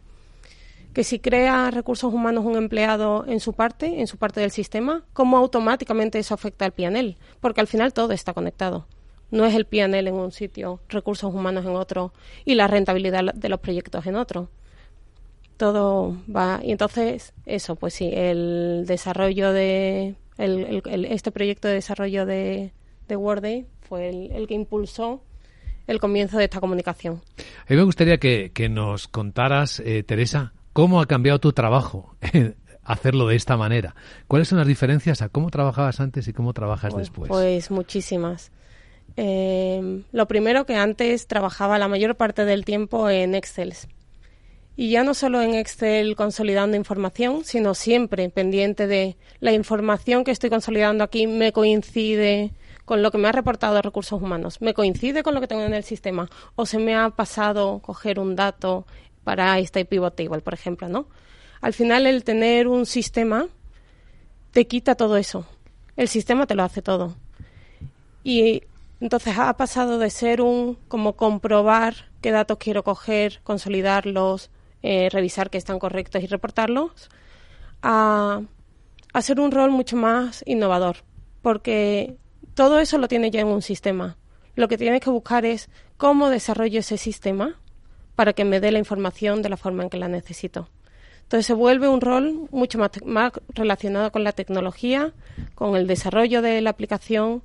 que 0.93 1.03
si 1.03 1.19
crea 1.19 1.71
recursos 1.71 2.13
humanos 2.13 2.45
un 2.45 2.55
empleado 2.55 3.25
en 3.27 3.39
su 3.39 3.53
parte, 3.53 3.99
en 3.99 4.07
su 4.07 4.17
parte 4.17 4.39
del 4.39 4.51
sistema, 4.51 5.03
cómo 5.13 5.37
automáticamente 5.37 6.19
eso 6.19 6.33
afecta 6.33 6.65
al 6.65 6.71
PNL, 6.71 7.17
porque 7.39 7.61
al 7.61 7.67
final 7.67 7.93
todo 7.93 8.13
está 8.13 8.33
conectado. 8.33 8.87
No 9.33 9.45
es 9.45 9.55
el 9.55 9.65
PNL 9.65 10.07
en 10.07 10.13
un 10.13 10.31
sitio, 10.31 10.79
recursos 10.89 11.33
humanos 11.33 11.65
en 11.65 11.75
otro 11.75 12.13
y 12.45 12.55
la 12.55 12.67
rentabilidad 12.67 13.33
de 13.33 13.49
los 13.49 13.59
proyectos 13.59 14.05
en 14.05 14.15
otro. 14.15 14.49
Todo 15.57 16.17
va. 16.33 16.59
Y 16.63 16.71
entonces, 16.71 17.33
eso, 17.45 17.75
pues 17.75 17.93
sí, 17.93 18.09
el 18.13 18.85
desarrollo 18.87 19.51
de. 19.51 20.15
este 20.37 21.31
proyecto 21.31 21.67
de 21.67 21.73
desarrollo 21.73 22.25
de, 22.25 22.73
de 23.07 23.65
fue 23.81 24.09
el 24.09 24.47
que 24.47 24.53
impulsó 24.53 25.21
el 25.87 25.99
comienzo 25.99 26.37
de 26.37 26.45
esta 26.45 26.59
comunicación. 26.59 27.21
A 27.37 27.69
mí 27.69 27.75
me 27.75 27.83
gustaría 27.83 28.17
que, 28.17 28.69
nos 28.69 29.07
contaras, 29.07 29.79
eh, 29.79 30.03
Teresa, 30.03 30.53
cómo 30.73 31.01
ha 31.01 31.05
cambiado 31.05 31.39
tu 31.39 31.53
trabajo 31.53 32.15
hacerlo 32.83 33.27
de 33.27 33.35
esta 33.35 33.57
manera. 33.57 33.95
¿Cuáles 34.27 34.47
son 34.47 34.57
las 34.57 34.67
diferencias 34.67 35.21
a 35.21 35.29
cómo 35.29 35.49
trabajabas 35.49 35.99
antes 35.99 36.27
y 36.27 36.33
cómo 36.33 36.53
trabajas 36.53 36.93
pues, 36.93 37.07
después? 37.07 37.29
Pues 37.29 37.71
muchísimas. 37.71 38.51
Eh, 39.15 40.03
lo 40.11 40.27
primero 40.27 40.65
que 40.65 40.75
antes 40.75 41.27
trabajaba 41.27 41.77
la 41.77 41.87
mayor 41.87 42.15
parte 42.15 42.45
del 42.45 42.65
tiempo 42.65 43.09
en 43.09 43.35
Excel. 43.35 43.73
Y 44.75 44.89
ya 44.89 45.03
no 45.03 45.13
solo 45.13 45.41
en 45.41 45.53
Excel 45.53 46.15
consolidando 46.15 46.75
información, 46.75 47.43
sino 47.43 47.75
siempre 47.75 48.29
pendiente 48.29 48.87
de 48.87 49.15
la 49.39 49.51
información 49.51 50.23
que 50.23 50.31
estoy 50.31 50.49
consolidando 50.49 51.03
aquí 51.03 51.27
me 51.27 51.51
coincide 51.51 52.51
con 52.85 53.03
lo 53.03 53.11
que 53.11 53.17
me 53.17 53.27
ha 53.27 53.31
reportado 53.31 53.81
recursos 53.81 54.21
humanos, 54.21 54.61
me 54.61 54.73
coincide 54.73 55.23
con 55.23 55.33
lo 55.33 55.41
que 55.41 55.47
tengo 55.47 55.61
en 55.61 55.73
el 55.73 55.83
sistema 55.83 56.29
o 56.55 56.65
se 56.65 56.79
me 56.79 56.95
ha 56.95 57.11
pasado 57.11 57.79
coger 57.79 58.19
un 58.19 58.35
dato 58.35 58.85
para 59.23 59.57
este 59.59 59.85
pivot 59.85 60.15
table, 60.15 60.41
por 60.41 60.53
ejemplo, 60.53 60.89
¿no? 60.89 61.07
Al 61.61 61.73
final 61.73 62.07
el 62.07 62.23
tener 62.25 62.67
un 62.67 62.85
sistema 62.85 63.47
te 64.51 64.67
quita 64.67 64.95
todo 64.95 65.17
eso. 65.17 65.45
El 65.95 66.07
sistema 66.07 66.45
te 66.45 66.55
lo 66.55 66.63
hace 66.63 66.81
todo. 66.81 67.15
Y 68.23 68.63
entonces 69.03 69.37
ha 69.37 69.51
pasado 69.57 69.99
de 69.99 70.09
ser 70.09 70.39
un 70.39 70.75
como 70.87 71.17
comprobar 71.17 71.93
qué 72.21 72.31
datos 72.31 72.57
quiero 72.57 72.85
coger, 72.85 73.41
consolidarlos, 73.43 74.49
eh, 74.81 75.09
revisar 75.11 75.49
que 75.49 75.57
están 75.57 75.77
correctos 75.77 76.23
y 76.23 76.27
reportarlos, 76.27 77.09
a, 77.81 78.41
a 79.11 79.21
ser 79.21 79.41
un 79.41 79.51
rol 79.51 79.71
mucho 79.71 79.97
más 79.97 80.41
innovador. 80.47 81.03
Porque 81.41 82.15
todo 82.53 82.79
eso 82.79 82.97
lo 82.97 83.09
tiene 83.09 83.29
ya 83.29 83.41
en 83.41 83.47
un 83.47 83.61
sistema. 83.61 84.15
Lo 84.55 84.69
que 84.69 84.77
tienes 84.77 85.01
que 85.01 85.09
buscar 85.09 85.43
es 85.43 85.69
cómo 85.97 86.29
desarrollo 86.29 86.79
ese 86.79 86.97
sistema 86.97 87.59
para 88.15 88.31
que 88.31 88.45
me 88.45 88.61
dé 88.61 88.71
la 88.71 88.79
información 88.79 89.41
de 89.41 89.49
la 89.49 89.57
forma 89.57 89.83
en 89.83 89.89
que 89.89 89.97
la 89.97 90.07
necesito. 90.07 90.69
Entonces 91.23 91.45
se 91.45 91.53
vuelve 91.53 91.89
un 91.89 91.99
rol 91.99 92.47
mucho 92.51 92.77
más, 92.77 93.33
relacionado 93.49 94.13
con 94.13 94.23
la 94.23 94.31
tecnología, 94.31 95.11
con 95.55 95.75
el 95.75 95.87
desarrollo 95.87 96.41
de 96.41 96.61
la 96.61 96.69
aplicación 96.69 97.43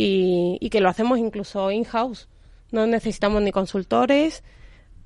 y, 0.00 0.70
que 0.70 0.80
lo 0.80 0.88
hacemos 0.88 1.18
incluso 1.18 1.70
in-house. 1.70 2.28
No 2.70 2.86
necesitamos 2.86 3.42
ni 3.42 3.50
consultores. 3.50 4.44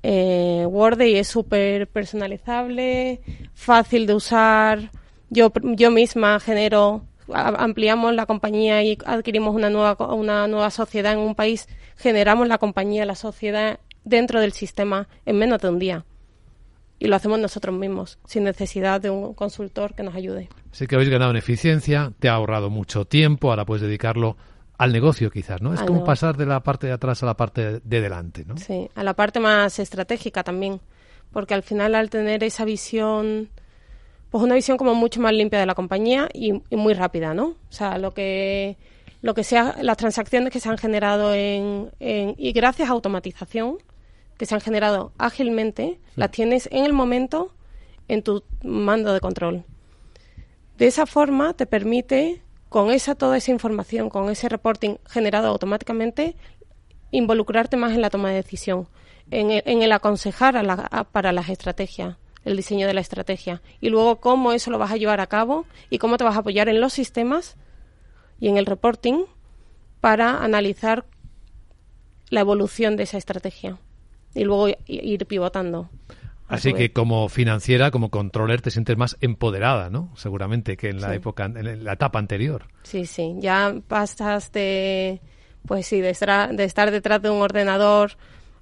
Eh, 0.03 0.65
Wordy 0.67 1.15
es 1.15 1.27
súper 1.27 1.87
personalizable, 1.87 3.21
fácil 3.53 4.05
de 4.05 4.13
usar. 4.13 4.91
Yo, 5.29 5.51
yo 5.63 5.89
misma 5.89 6.39
genero 6.39 7.07
ampliamos 7.33 8.13
la 8.13 8.25
compañía 8.25 8.83
y 8.83 8.97
adquirimos 9.05 9.55
una 9.55 9.69
nueva, 9.69 10.13
una 10.13 10.47
nueva 10.47 10.69
sociedad 10.69 11.13
en 11.13 11.19
un 11.19 11.35
país, 11.35 11.67
generamos 11.95 12.47
la 12.49 12.57
compañía, 12.57 13.05
la 13.05 13.15
sociedad 13.15 13.79
dentro 14.03 14.41
del 14.41 14.51
sistema 14.51 15.07
en 15.25 15.37
menos 15.39 15.61
de 15.61 15.69
un 15.69 15.79
día. 15.79 16.05
Y 16.99 17.07
lo 17.07 17.15
hacemos 17.15 17.39
nosotros 17.39 17.75
mismos, 17.75 18.19
sin 18.25 18.43
necesidad 18.43 19.01
de 19.01 19.09
un 19.09 19.33
consultor 19.33 19.95
que 19.95 20.03
nos 20.03 20.15
ayude. 20.15 20.49
Sé 20.71 20.85
que 20.85 20.95
habéis 20.95 21.09
ganado 21.09 21.31
en 21.31 21.37
eficiencia, 21.37 22.11
te 22.19 22.29
ha 22.29 22.33
ahorrado 22.33 22.69
mucho 22.69 23.05
tiempo, 23.05 23.49
ahora 23.49 23.65
puedes 23.65 23.81
dedicarlo 23.81 24.37
al 24.83 24.91
negocio 24.91 25.31
quizás, 25.31 25.61
¿no? 25.61 25.73
Es 25.73 25.81
como 25.81 26.03
pasar 26.03 26.35
de 26.35 26.45
la 26.45 26.61
parte 26.61 26.87
de 26.87 26.93
atrás 26.93 27.23
a 27.23 27.25
la 27.25 27.35
parte 27.35 27.79
de 27.79 28.01
delante, 28.01 28.43
¿no? 28.45 28.57
Sí, 28.57 28.89
a 28.95 29.03
la 29.03 29.13
parte 29.13 29.39
más 29.39 29.79
estratégica 29.79 30.43
también, 30.43 30.81
porque 31.31 31.53
al 31.53 31.63
final 31.63 31.95
al 31.95 32.09
tener 32.09 32.43
esa 32.43 32.65
visión 32.65 33.49
pues 34.29 34.43
una 34.43 34.55
visión 34.55 34.77
como 34.77 34.95
mucho 34.95 35.21
más 35.21 35.31
limpia 35.31 35.59
de 35.59 35.67
la 35.67 35.75
compañía 35.75 36.27
y, 36.33 36.53
muy 36.71 36.95
rápida, 36.95 37.35
¿no? 37.35 37.45
O 37.45 37.71
sea, 37.71 37.99
lo 37.99 38.15
que 38.15 38.77
lo 39.21 39.35
que 39.35 39.43
sea 39.43 39.77
las 39.81 39.95
transacciones 39.95 40.51
que 40.51 40.59
se 40.59 40.69
han 40.69 40.77
generado 40.77 41.33
en, 41.33 41.91
y 41.99 42.51
gracias 42.51 42.89
a 42.89 42.93
automatización 42.93 43.77
que 44.37 44.45
se 44.45 44.55
han 44.55 44.61
generado 44.61 45.13
ágilmente, 45.17 45.99
las 46.15 46.31
tienes 46.31 46.67
en 46.71 46.83
el 46.83 46.93
momento 46.93 47.53
en 48.07 48.23
tu 48.23 48.43
mando 48.63 49.13
de 49.13 49.19
control. 49.19 49.63
De 50.77 50.87
esa 50.87 51.05
forma 51.05 51.53
te 51.53 51.67
permite 51.67 52.41
con 52.73 52.89
esa 52.89 53.13
toda 53.13 53.37
esa 53.37 53.51
información, 53.51 54.09
con 54.09 54.31
ese 54.31 54.49
reporting 54.49 54.95
generado 55.07 55.47
automáticamente, 55.47 56.35
involucrarte 57.11 57.77
más 57.77 57.93
en 57.93 58.01
la 58.01 58.09
toma 58.09 58.29
de 58.29 58.37
decisión, 58.37 58.87
en 59.29 59.51
el, 59.51 59.63
en 59.67 59.83
el 59.83 59.91
aconsejar 59.91 60.55
para 61.11 61.31
las 61.31 61.49
estrategias 61.49 62.17
el 62.43 62.57
diseño 62.57 62.87
de 62.87 62.95
la 62.95 63.01
estrategia. 63.01 63.61
Y 63.79 63.89
luego 63.89 64.15
cómo 64.15 64.53
eso 64.53 64.71
lo 64.71 64.79
vas 64.79 64.91
a 64.91 64.97
llevar 64.97 65.19
a 65.19 65.27
cabo 65.27 65.67
y 65.91 65.99
cómo 65.99 66.17
te 66.17 66.23
vas 66.23 66.35
a 66.35 66.39
apoyar 66.39 66.67
en 66.67 66.81
los 66.81 66.93
sistemas 66.93 67.57
y 68.39 68.47
en 68.47 68.57
el 68.57 68.65
reporting 68.65 69.25
para 70.01 70.43
analizar 70.43 71.05
la 72.31 72.39
evolución 72.39 72.97
de 72.97 73.03
esa 73.03 73.19
estrategia 73.19 73.77
y 74.33 74.45
luego 74.45 74.75
ir 74.87 75.27
pivotando. 75.27 75.91
Así 76.47 76.73
que 76.73 76.91
como 76.91 77.29
financiera, 77.29 77.89
como 77.89 78.09
controller, 78.09 78.61
te 78.61 78.69
sientes 78.69 78.97
más 78.97 79.17
empoderada, 79.21 79.89
¿no? 79.89 80.11
Seguramente 80.15 80.77
que 80.77 80.89
en 80.89 81.01
la 81.01 81.15
época, 81.15 81.45
en 81.45 81.83
la 81.83 81.93
etapa 81.93 82.19
anterior. 82.19 82.67
Sí, 82.83 83.05
sí. 83.05 83.35
Ya 83.39 83.75
pasas 83.87 84.51
de, 84.51 85.21
pues 85.65 85.87
sí, 85.87 86.01
de 86.01 86.09
estar, 86.11 86.53
de 86.53 86.63
estar 86.63 86.91
detrás 86.91 87.21
de 87.21 87.29
un 87.29 87.41
ordenador 87.41 88.17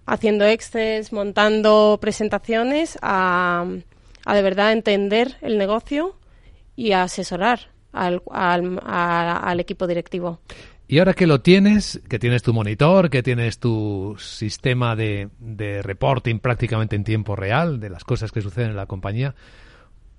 haciendo 0.06 0.46
excels, 0.46 1.14
montando 1.14 1.98
presentaciones, 2.02 2.98
a, 3.02 3.66
de 4.26 4.42
verdad 4.42 4.72
entender 4.72 5.38
el 5.42 5.58
negocio 5.58 6.16
y 6.76 6.92
a 6.92 7.04
asesorar 7.04 7.72
al, 7.92 8.22
al, 8.32 9.60
equipo 9.60 9.88
directivo. 9.88 10.40
Y 10.92 11.00
ahora 11.00 11.14
que 11.14 11.26
lo 11.26 11.40
tienes, 11.40 12.02
que 12.10 12.20
tienes 12.20 12.44
tu 12.44 12.52
monitor, 12.52 13.10
que 13.10 13.24
tienes 13.24 13.60
tu 13.60 14.18
sistema 14.20 14.94
de, 14.98 15.30
reporting 15.84 16.40
prácticamente 16.40 16.98
en 16.98 17.06
tiempo 17.06 17.38
real 17.38 17.80
de 17.80 17.90
las 17.90 18.04
cosas 18.04 18.34
que 18.34 18.42
suceden 18.42 18.72
en 18.72 18.76
la 18.76 18.88
compañía, 18.88 19.34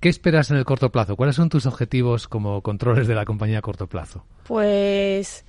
¿Qué 0.00 0.08
esperas 0.08 0.50
en 0.50 0.56
el 0.56 0.64
corto 0.64 0.90
plazo? 0.90 1.14
¿Cuáles 1.14 1.36
son 1.36 1.48
tus 1.48 1.66
objetivos 1.66 2.26
como 2.26 2.60
controles 2.62 3.06
de 3.06 3.14
la 3.14 3.24
compañía 3.24 3.58
a 3.58 3.62
corto 3.62 3.86
plazo? 3.86 4.24
Pues 4.48 5.44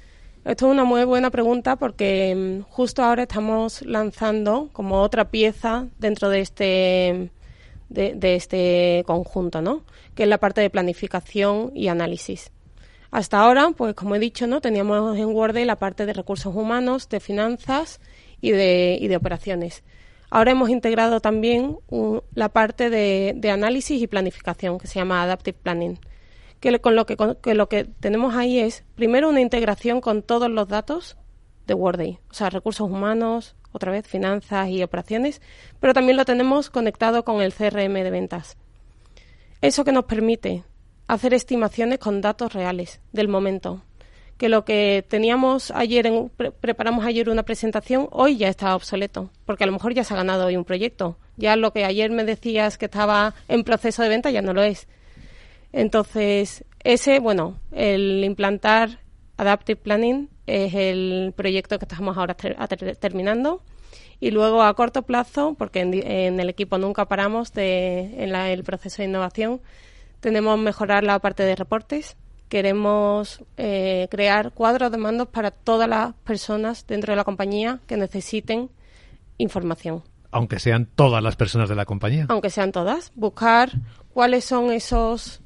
esto 0.45 0.67
es 0.67 0.71
una 0.71 0.83
muy 0.83 1.05
buena 1.05 1.31
pregunta 1.31 1.77
porque 1.77 2.35
mm, 2.35 2.69
justo 2.69 3.01
ahora 3.01 3.23
estamos 3.23 3.81
lanzando 3.81 4.69
como 4.71 5.01
otra 5.01 5.31
pieza 5.31 5.87
dentro 5.97 6.29
de 6.29 6.41
este 6.41 7.31
de, 7.89 8.35
este 8.35 9.03
conjunto, 9.07 9.61
¿no? 9.61 9.83
Que 10.13 10.23
es 10.23 10.29
la 10.29 10.37
parte 10.37 10.61
de 10.61 10.69
planificación 10.69 11.71
y 11.73 11.87
análisis. 11.87 12.51
Hasta 13.13 13.39
ahora, 13.39 13.70
pues 13.77 13.93
como 13.93 14.15
he 14.15 14.20
dicho, 14.20 14.48
¿no? 14.48 14.60
Teníamos 14.60 15.15
en 15.20 15.27
Word 15.27 15.55
la 15.58 15.75
parte 15.75 16.08
de 16.08 16.13
recursos 16.13 16.55
humanos, 16.55 17.10
de 17.10 17.20
finanzas 17.20 18.01
y 18.41 18.50
de, 18.50 19.15
operaciones. 19.15 19.84
Ahora 20.32 20.50
hemos 20.50 20.72
integrado 20.72 21.20
también 21.20 21.77
la 22.34 22.50
parte 22.50 22.89
de, 22.89 23.51
análisis 23.51 24.01
y 24.01 24.08
planificación, 24.08 24.79
que 24.79 24.88
se 24.88 24.96
llama 24.96 25.22
Adaptive 25.22 25.60
Planning 25.62 26.00
que 26.60 26.79
con 26.79 26.96
lo 26.96 27.05
que, 27.05 27.84
tenemos 28.00 28.34
ahí 28.34 28.58
es 28.58 28.84
primero 28.96 29.29
una 29.29 29.41
integración 29.41 30.01
con 30.01 30.24
todos 30.24 30.50
los 30.50 30.67
datos 30.67 31.15
de 31.67 31.75
Worday, 31.75 32.17
o 32.32 32.34
sea, 32.34 32.50
recursos 32.50 32.89
humanos, 32.89 33.55
otra 33.74 33.91
vez 33.91 34.08
finanzas 34.08 34.70
y 34.70 34.82
operaciones, 34.82 35.39
pero 35.79 35.93
también 35.93 36.17
lo 36.17 36.25
tenemos 36.25 36.72
conectado 36.72 37.24
con 37.24 37.43
el 37.43 37.53
CRM 37.53 37.93
de 37.93 38.10
ventas. 38.10 38.58
Eso 39.62 39.84
que 39.84 39.91
nos 39.91 40.05
permite 40.05 40.63
hacer 41.07 41.33
estimaciones 41.33 42.00
con 42.00 42.22
datos 42.22 42.53
reales 42.53 43.00
del 43.12 43.27
momento. 43.27 43.83
Que 44.38 44.50
lo 44.50 44.65
que 44.65 45.05
teníamos 45.07 45.72
ayer, 45.72 46.07
en, 46.07 46.31
preparamos 46.60 47.05
ayer 47.05 47.29
una 47.29 47.43
presentación, 47.43 48.07
hoy 48.12 48.38
ya 48.38 48.50
está 48.50 48.75
obsoleto, 48.75 49.29
porque 49.45 49.63
a 49.63 49.67
lo 49.67 49.74
mejor 49.74 49.93
ya 49.93 50.03
se 50.03 50.13
ha 50.13 50.17
ganado 50.17 50.48
hoy 50.48 50.57
un 50.57 50.65
proyecto. 50.65 51.17
Ya 51.38 51.55
lo 51.55 51.72
que 51.72 51.86
ayer 51.86 52.12
me 52.12 52.24
decías 52.24 52.77
que 52.77 52.86
estaba 52.86 53.36
en 53.48 53.63
proceso 53.63 54.01
de 54.01 54.10
venta 54.10 54.31
ya 54.31 54.41
no 54.41 54.53
lo 54.53 54.63
es. 54.63 54.88
Entonces, 55.72 56.65
ese, 56.83 57.19
bueno, 57.19 57.60
el 57.72 58.24
implantar 58.24 59.00
Adaptive 59.38 59.79
Planning 59.79 60.29
es 60.45 60.74
el 60.74 61.33
proyecto 61.36 61.79
que 61.79 61.86
estamos 61.86 62.17
ahora 62.17 62.36
terminando. 62.36 63.62
Y 64.19 64.31
luego 64.31 64.63
a 64.63 64.74
corto 64.74 65.01
plazo, 65.01 65.55
porque 65.57 65.81
en, 65.81 66.39
el 66.39 66.50
equipo 66.50 66.77
nunca 66.77 67.07
paramos 67.07 67.53
de, 67.53 68.24
en 68.24 68.33
el 68.33 68.63
proceso 68.63 69.01
de 69.01 69.10
innovación, 69.10 69.62
tenemos 70.23 70.57
mejorar 70.57 71.03
la 71.03 71.19
parte 71.19 71.43
de 71.43 71.53
reportes. 71.53 72.15
Queremos 72.47 73.43
eh, 73.57 74.07
crear 74.09 74.53
cuadros 74.53 74.89
de 74.89 74.97
mandos 74.97 75.27
para 75.27 75.51
todas 75.51 75.89
las 75.89 76.13
personas 76.23 76.87
dentro 76.87 77.11
de 77.11 77.17
la 77.17 77.25
compañía 77.25 77.81
que 77.87 77.97
necesiten 77.97 78.69
información. 79.37 80.01
Aunque 80.31 80.59
sean 80.59 80.85
todas 80.85 81.21
las 81.21 81.35
personas 81.35 81.67
de 81.67 81.75
la 81.75 81.83
compañía. 81.83 82.25
Aunque 82.29 82.49
sean 82.49 82.71
todas. 82.71 83.11
Buscar 83.15 83.71
cuáles 84.13 84.45
son 84.45 84.71
esos 84.71 85.41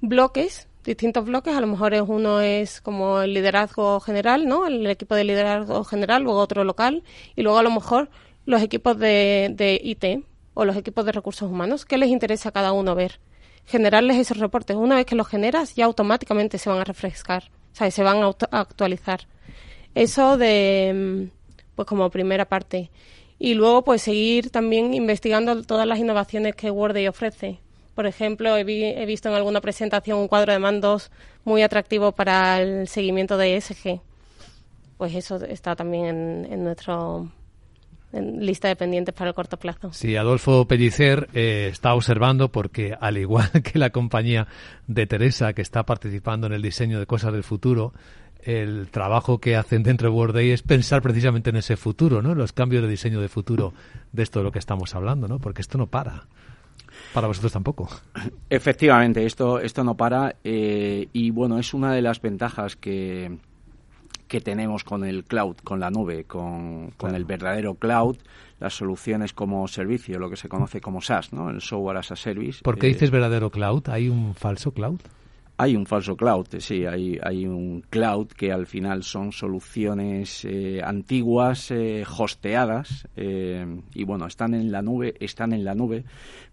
bloques, 0.00 0.66
distintos 0.84 1.24
bloques. 1.24 1.54
A 1.54 1.60
lo 1.60 1.68
mejor 1.68 1.94
es 1.94 2.02
uno 2.04 2.40
es 2.40 2.80
como 2.80 3.20
el 3.20 3.32
liderazgo 3.32 4.00
general, 4.00 4.48
¿no? 4.48 4.66
El 4.66 4.84
equipo 4.88 5.14
de 5.14 5.22
liderazgo 5.22 5.84
general, 5.84 6.24
luego 6.24 6.40
otro 6.40 6.64
local. 6.64 7.04
Y 7.36 7.42
luego 7.42 7.58
a 7.58 7.62
lo 7.62 7.70
mejor 7.70 8.10
los 8.44 8.60
equipos 8.60 8.98
de, 8.98 9.52
de 9.54 9.80
IT 9.80 10.24
o 10.54 10.64
los 10.64 10.76
equipos 10.76 11.04
de 11.06 11.12
recursos 11.12 11.48
humanos. 11.48 11.84
¿Qué 11.84 11.96
les 11.96 12.08
interesa 12.08 12.48
a 12.48 12.52
cada 12.52 12.72
uno 12.72 12.96
ver? 12.96 13.20
Generarles 13.66 14.16
esos 14.16 14.38
reportes. 14.38 14.76
Una 14.76 14.96
vez 14.96 15.06
que 15.06 15.14
los 15.14 15.28
generas, 15.28 15.74
ya 15.74 15.84
automáticamente 15.84 16.58
se 16.58 16.68
van 16.68 16.80
a 16.80 16.84
refrescar, 16.84 17.44
o 17.72 17.76
sea, 17.76 17.90
se 17.90 18.02
van 18.02 18.22
a, 18.22 18.26
actualizar. 18.50 19.26
Eso 19.94 20.36
de, 20.36 20.92
mm, 20.94 21.30
pues 21.74 21.86
como 21.86 22.10
primera 22.10 22.44
parte. 22.44 22.90
Y 23.38 23.54
luego, 23.54 23.84
pues 23.84 24.02
seguir 24.02 24.50
también 24.50 24.94
investigando 24.94 25.62
todas 25.62 25.86
las 25.86 25.98
innovaciones 25.98 26.54
que 26.54 26.70
Worday 26.70 27.08
ofrece. 27.08 27.58
Por 27.94 28.06
ejemplo, 28.06 28.56
he, 28.56 28.60
he 28.60 29.06
visto 29.06 29.28
en 29.28 29.34
alguna 29.34 29.60
presentación 29.60 30.18
un 30.18 30.28
cuadro 30.28 30.52
de 30.52 30.58
mandos 30.58 31.10
muy 31.44 31.62
atractivo 31.62 32.12
para 32.12 32.60
el 32.60 32.88
seguimiento 32.88 33.36
de 33.36 33.56
ESG. 33.56 34.00
Pues 34.98 35.14
eso 35.14 35.36
está 35.44 35.74
también 35.76 36.06
en, 36.06 36.48
en 36.52 36.64
nuestro 36.64 37.30
en 38.12 38.44
lista 38.44 38.68
de 38.68 38.76
pendientes 38.76 39.14
para 39.14 39.28
el 39.30 39.34
corto 39.34 39.56
plazo. 39.56 39.92
Sí, 39.92 40.16
Adolfo 40.16 40.66
Pellicer 40.66 41.28
eh, 41.34 41.68
está 41.70 41.94
observando 41.94 42.50
porque, 42.50 42.94
al 43.00 43.18
igual 43.18 43.50
que 43.64 43.78
la 43.78 43.90
compañía 43.90 44.46
de 44.86 45.06
Teresa, 45.06 45.52
que 45.52 45.62
está 45.62 45.84
participando 45.84 46.46
en 46.46 46.52
el 46.54 46.62
diseño 46.62 46.98
de 46.98 47.06
cosas 47.06 47.32
del 47.32 47.44
futuro, 47.44 47.92
el 48.42 48.88
trabajo 48.90 49.38
que 49.38 49.56
hacen 49.56 49.82
dentro 49.82 50.08
de 50.08 50.16
WordAid 50.16 50.52
es 50.52 50.62
pensar 50.62 51.02
precisamente 51.02 51.50
en 51.50 51.56
ese 51.56 51.76
futuro, 51.76 52.22
¿no? 52.22 52.34
Los 52.34 52.52
cambios 52.52 52.82
de 52.82 52.88
diseño 52.88 53.20
de 53.20 53.28
futuro 53.28 53.74
de 54.12 54.22
esto 54.22 54.40
de 54.40 54.44
lo 54.44 54.52
que 54.52 54.58
estamos 54.58 54.94
hablando, 54.94 55.28
¿no? 55.28 55.38
Porque 55.38 55.60
esto 55.60 55.78
no 55.78 55.86
para. 55.86 56.26
Para 57.12 57.26
vosotros 57.26 57.52
tampoco. 57.52 57.88
Efectivamente, 58.48 59.24
esto, 59.26 59.58
esto 59.58 59.84
no 59.84 59.96
para 59.96 60.36
eh, 60.44 61.08
y 61.12 61.30
bueno, 61.30 61.58
es 61.58 61.74
una 61.74 61.92
de 61.92 62.02
las 62.02 62.20
ventajas 62.22 62.76
que, 62.76 63.38
que 64.30 64.40
tenemos 64.40 64.84
con 64.84 65.04
el 65.04 65.24
cloud, 65.24 65.56
con 65.64 65.80
la 65.80 65.90
nube, 65.90 66.24
con, 66.24 66.94
el 67.02 67.24
verdadero 67.24 67.74
cloud, 67.74 68.16
las 68.60 68.74
soluciones 68.74 69.32
como 69.32 69.66
servicio, 69.66 70.18
lo 70.18 70.30
que 70.30 70.36
se 70.36 70.48
conoce 70.48 70.80
como 70.80 71.02
SaaS, 71.02 71.32
¿no? 71.32 71.50
el 71.50 71.60
software 71.60 71.98
as 71.98 72.12
a 72.12 72.16
service. 72.16 72.62
¿Por 72.62 72.78
qué 72.78 72.86
eh, 72.86 72.90
dices 72.90 73.10
verdadero 73.10 73.50
cloud? 73.50 73.88
¿Hay 73.88 74.08
un 74.08 74.34
falso 74.34 74.72
cloud? 74.72 75.00
Hay 75.56 75.76
un 75.76 75.84
falso 75.84 76.16
cloud, 76.16 76.46
sí, 76.58 76.86
hay, 76.86 77.18
hay 77.22 77.44
un 77.44 77.82
cloud 77.90 78.28
que 78.28 78.50
al 78.50 78.66
final 78.66 79.02
son 79.02 79.30
soluciones 79.32 80.46
eh, 80.46 80.80
antiguas, 80.82 81.70
eh, 81.70 82.02
hosteadas, 82.18 83.06
y 83.14 84.04
bueno, 84.04 84.26
están 84.26 84.54
en 84.54 84.72
la 84.72 84.80
nube, 84.80 85.16
están 85.20 85.52
en 85.52 85.64
la 85.64 85.74
nube, 85.74 86.04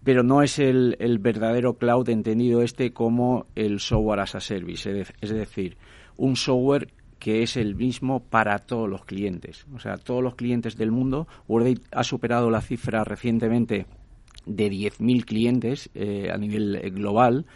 pero 0.04 0.22
no 0.22 0.42
es 0.42 0.58
el, 0.58 0.94
el 0.98 1.20
verdadero 1.20 1.78
cloud 1.78 2.10
entendido 2.10 2.60
este 2.60 2.92
como 2.92 3.46
el 3.54 3.80
software 3.80 4.20
as 4.20 4.34
a 4.34 4.40
service, 4.40 5.06
es 5.22 5.30
decir, 5.30 5.78
un 6.18 6.36
software 6.36 6.88
que 7.18 7.42
es 7.42 7.56
el 7.56 7.74
mismo 7.74 8.20
para 8.20 8.58
todos 8.60 8.88
los 8.88 9.04
clientes. 9.04 9.66
O 9.74 9.78
sea, 9.78 9.96
todos 9.96 10.22
los 10.22 10.34
clientes 10.34 10.76
del 10.76 10.90
mundo. 10.90 11.26
WordAid 11.48 11.80
ha 11.92 12.04
superado 12.04 12.50
la 12.50 12.60
cifra 12.60 13.04
recientemente 13.04 13.86
de 14.46 14.70
10.000 14.70 15.24
clientes 15.24 15.90
eh, 15.94 16.30
a 16.32 16.38
nivel 16.38 16.76
eh, 16.76 16.90
global 16.90 17.46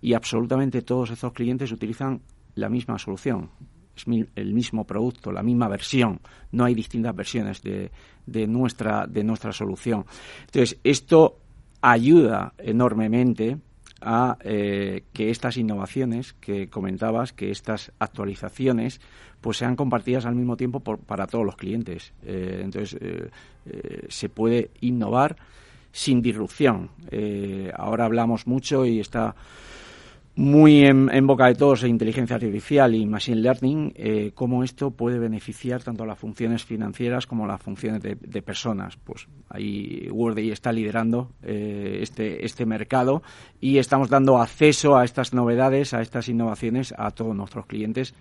y 0.00 0.12
absolutamente 0.14 0.82
todos 0.82 1.10
esos 1.10 1.32
clientes 1.32 1.72
utilizan 1.72 2.20
la 2.54 2.68
misma 2.68 2.98
solución. 2.98 3.50
Es 3.96 4.04
el 4.34 4.52
mismo 4.52 4.84
producto, 4.84 5.30
la 5.30 5.42
misma 5.42 5.68
versión. 5.68 6.20
No 6.50 6.64
hay 6.64 6.74
distintas 6.74 7.14
versiones 7.14 7.62
de, 7.62 7.90
de, 8.26 8.46
nuestra, 8.46 9.06
de 9.06 9.22
nuestra 9.22 9.52
solución. 9.52 10.04
Entonces, 10.46 10.78
esto 10.82 11.38
ayuda 11.80 12.54
enormemente 12.58 13.58
a 14.04 14.38
eh, 14.44 15.04
que 15.12 15.30
estas 15.30 15.56
innovaciones 15.56 16.34
que 16.34 16.68
comentabas, 16.68 17.32
que 17.32 17.50
estas 17.50 17.92
actualizaciones, 17.98 19.00
pues 19.40 19.56
sean 19.58 19.76
compartidas 19.76 20.26
al 20.26 20.34
mismo 20.34 20.56
tiempo 20.56 20.80
para 20.80 21.26
todos 21.26 21.44
los 21.44 21.56
clientes. 21.56 22.12
Eh, 22.22 22.60
entonces, 22.62 22.98
eh, 23.00 24.06
se 24.08 24.28
puede 24.28 24.70
innovar 24.80 25.36
sin 25.92 26.22
disrupción. 26.22 26.90
ahora 27.76 28.04
hablamos 28.04 28.46
mucho 28.46 28.84
y 28.84 29.00
está 29.00 29.36
muy 30.36 30.84
en, 30.84 31.26
boca 31.26 31.46
de 31.46 31.54
todos 31.54 31.84
inteligencia 31.84 32.36
artificial 32.36 32.94
y 32.94 33.06
machine 33.06 33.40
learning, 33.40 33.92
eh, 33.94 34.32
cómo 34.34 34.64
esto 34.64 34.90
puede 34.90 35.18
beneficiar 35.18 35.82
tanto 35.82 36.02
a 36.02 36.06
las 36.06 36.18
funciones 36.18 36.64
financieras 36.64 37.26
como 37.26 37.44
a 37.44 37.48
las 37.48 37.62
funciones 37.62 38.02
de, 38.02 38.42
personas. 38.42 38.96
Pues 38.96 39.28
ahí 39.48 40.08
Worday 40.10 40.50
está 40.50 40.72
liderando 40.72 41.30
eh, 41.42 41.98
este, 42.02 42.44
este 42.44 42.66
mercado 42.66 43.22
y 43.60 43.78
estamos 43.78 44.10
dando 44.10 44.38
acceso 44.38 44.96
a 44.96 45.04
estas 45.04 45.32
novedades, 45.32 45.94
a 45.94 46.02
estas 46.02 46.28
innovaciones 46.28 46.92
a 46.98 47.12
todos 47.12 47.34
nuestros 47.34 47.66
clientes 47.66 48.14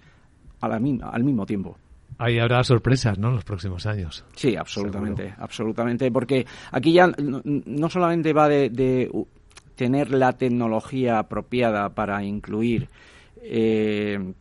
a 0.62 0.68
la, 0.68 0.76
al 0.76 1.24
mismo 1.24 1.46
tiempo. 1.46 1.78
Ahí 2.20 2.38
habrá 2.38 2.64
sorpresas, 2.64 3.18
¿no? 3.18 3.30
En 3.30 3.36
los 3.36 3.44
próximos 3.44 3.88
años. 3.88 4.24
Sí, 4.36 4.56
absolutamente, 4.56 5.34
absolutamente, 5.40 6.12
porque 6.12 6.46
aquí 6.72 6.94
ya 6.94 7.08
no, 7.08 7.90
solamente 7.90 8.34
va 8.34 8.48
de 8.48 9.10
tener 9.76 10.12
la 10.12 10.34
tecnología 10.34 11.20
apropiada 11.20 11.90
para 11.90 12.24
incluir 12.24 12.88
eh, 13.42 14.34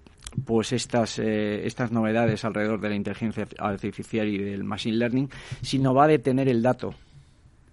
pues 0.45 0.73
estas, 0.73 1.18
eh, 1.18 1.66
estas 1.66 1.92
novedades 1.92 2.45
alrededor 2.45 2.81
de 2.81 2.88
la 2.88 2.95
inteligencia 2.95 3.47
artificial 3.59 4.29
y 4.29 4.38
del 4.38 4.64
machine 4.64 4.97
learning, 4.97 5.29
sino 5.61 5.95
va 5.95 6.07
de 6.07 6.18
tener 6.18 6.49
el 6.49 6.62
dato. 6.62 6.95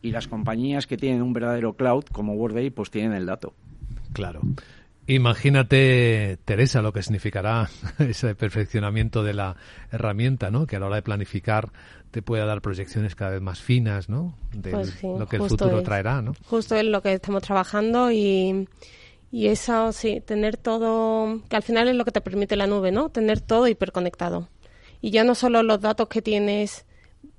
Y 0.01 0.11
las 0.11 0.27
compañías 0.27 0.87
que 0.87 0.97
tienen 0.97 1.21
un 1.21 1.33
verdadero 1.33 1.73
cloud, 1.73 2.05
como 2.11 2.33
Worday, 2.33 2.69
pues 2.69 2.89
tienen 2.89 3.13
el 3.13 3.25
dato. 3.25 3.53
Claro. 4.13 4.41
Imagínate, 5.09 6.37
Teresa, 6.45 6.83
lo 6.83 6.93
que 6.93 7.01
significará 7.01 7.67
ese 7.97 8.35
perfeccionamiento 8.35 9.23
de 9.23 9.33
la 9.33 9.55
herramienta, 9.91 10.51
¿no? 10.51 10.67
Que 10.67 10.75
a 10.75 10.79
la 10.79 10.85
hora 10.85 10.97
de 10.97 11.01
planificar 11.01 11.69
te 12.11 12.21
pueda 12.21 12.45
dar 12.45 12.61
proyecciones 12.61 13.15
cada 13.15 13.31
vez 13.31 13.41
más 13.41 13.59
finas, 13.59 14.07
¿no? 14.07 14.35
De 14.53 14.69
pues 14.69 15.03
lo 15.03 15.27
que 15.27 15.37
el 15.37 15.49
futuro 15.49 15.81
traerá, 15.81 16.21
¿no? 16.21 16.33
Justo 16.45 16.75
es 16.75 16.83
lo 16.83 17.01
que 17.01 17.13
estamos 17.13 17.41
trabajando 17.41 18.11
y, 18.11 18.67
y 19.31 19.47
eso, 19.47 19.91
sí, 19.93 20.21
tener 20.21 20.57
todo, 20.57 21.41
que 21.49 21.55
al 21.55 21.63
final 21.63 21.87
es 21.87 21.95
lo 21.95 22.05
que 22.05 22.11
te 22.11 22.21
permite 22.21 22.55
la 22.55 22.67
nube, 22.67 22.91
¿no? 22.91 23.09
Tener 23.09 23.41
todo 23.41 23.67
hiperconectado. 23.67 24.47
Y 25.01 25.09
ya 25.09 25.23
no 25.23 25.33
solo 25.33 25.63
los 25.63 25.81
datos 25.81 26.07
que 26.07 26.21
tienes 26.21 26.85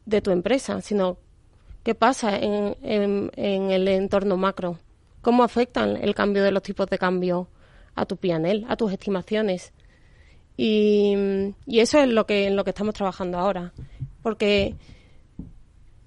de 0.06 0.20
tu 0.20 0.32
empresa, 0.32 0.80
sino 0.80 1.18
qué 1.84 1.94
pasa 1.94 2.36
en, 2.36 2.76
en, 2.82 3.30
en 3.36 3.70
el 3.70 3.86
entorno 3.86 4.36
macro, 4.36 4.80
cómo 5.22 5.44
afectan 5.44 5.96
el 5.98 6.16
cambio 6.16 6.42
de 6.42 6.50
los 6.50 6.64
tipos 6.64 6.90
de 6.90 6.98
cambio 6.98 7.46
a 7.94 8.06
tu 8.06 8.16
PNL, 8.16 8.66
a 8.68 8.76
tus 8.76 8.92
estimaciones. 8.92 9.72
Y, 10.56 11.14
eso 11.66 12.00
es 12.00 12.08
lo 12.08 12.26
que, 12.26 12.46
en 12.46 12.56
lo 12.56 12.64
que 12.64 12.70
estamos 12.70 12.94
trabajando 12.94 13.38
ahora. 13.38 13.72
Porque 14.22 14.74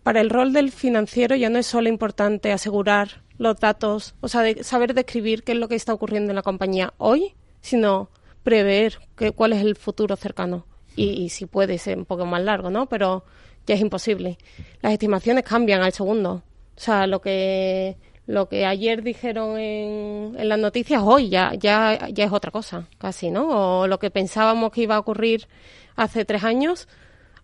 para 0.04 0.22
el 0.22 0.30
rol 0.30 0.54
del 0.54 0.72
financiero 0.72 1.36
ya 1.36 1.50
no 1.50 1.60
es 1.60 1.66
solo 1.66 1.90
importante 1.90 2.52
asegurar 2.52 3.24
los 3.40 3.60
datos, 3.60 4.14
o 4.22 4.28
sea, 4.28 4.44
saber 4.64 4.94
describir 4.94 5.44
qué 5.44 5.54
es 5.54 5.58
lo 5.58 5.68
que 5.68 5.76
está 5.76 5.94
ocurriendo 5.94 6.32
en 6.32 6.36
la 6.36 6.44
compañía 6.44 6.94
hoy, 6.98 7.34
sino 7.62 8.10
prever 8.44 9.00
que, 9.16 9.32
cuál 9.32 9.54
es 9.54 9.62
el 9.62 9.76
futuro 9.76 10.16
cercano. 10.16 10.68
Y, 10.96 11.10
y, 11.24 11.30
si 11.30 11.48
puede 11.48 11.80
ser 11.80 11.98
un 11.98 12.06
poco 12.06 12.28
más 12.28 12.44
largo, 12.44 12.70
¿no? 12.70 12.88
Pero 12.88 13.24
ya 13.66 13.74
es 13.74 13.82
imposible. 13.82 14.38
Las 14.82 14.94
estimaciones 14.94 15.44
cambian 15.44 15.82
al 15.82 15.94
segundo. 15.94 16.44
O 16.76 16.80
sea, 16.80 17.08
lo 17.08 17.22
que 17.22 17.98
lo 18.26 18.48
que 18.48 18.66
ayer 18.66 19.04
dijeron 19.04 19.58
en, 19.58 20.36
en 20.40 20.50
las 20.50 20.60
noticias 20.60 21.02
hoy 21.04 21.30
ya, 21.30 21.54
ya, 21.56 22.08
ya 22.10 22.26
es 22.26 22.32
otra 22.32 22.52
cosa, 22.52 22.88
casi, 22.98 23.32
¿no? 23.32 23.82
O 23.82 23.88
lo 23.88 24.00
que 24.00 24.12
pensábamos 24.12 24.72
que 24.72 24.82
iba 24.82 24.96
a 24.96 25.00
ocurrir 25.00 25.48
hace 25.96 26.26
tres 26.26 26.44
años 26.44 26.88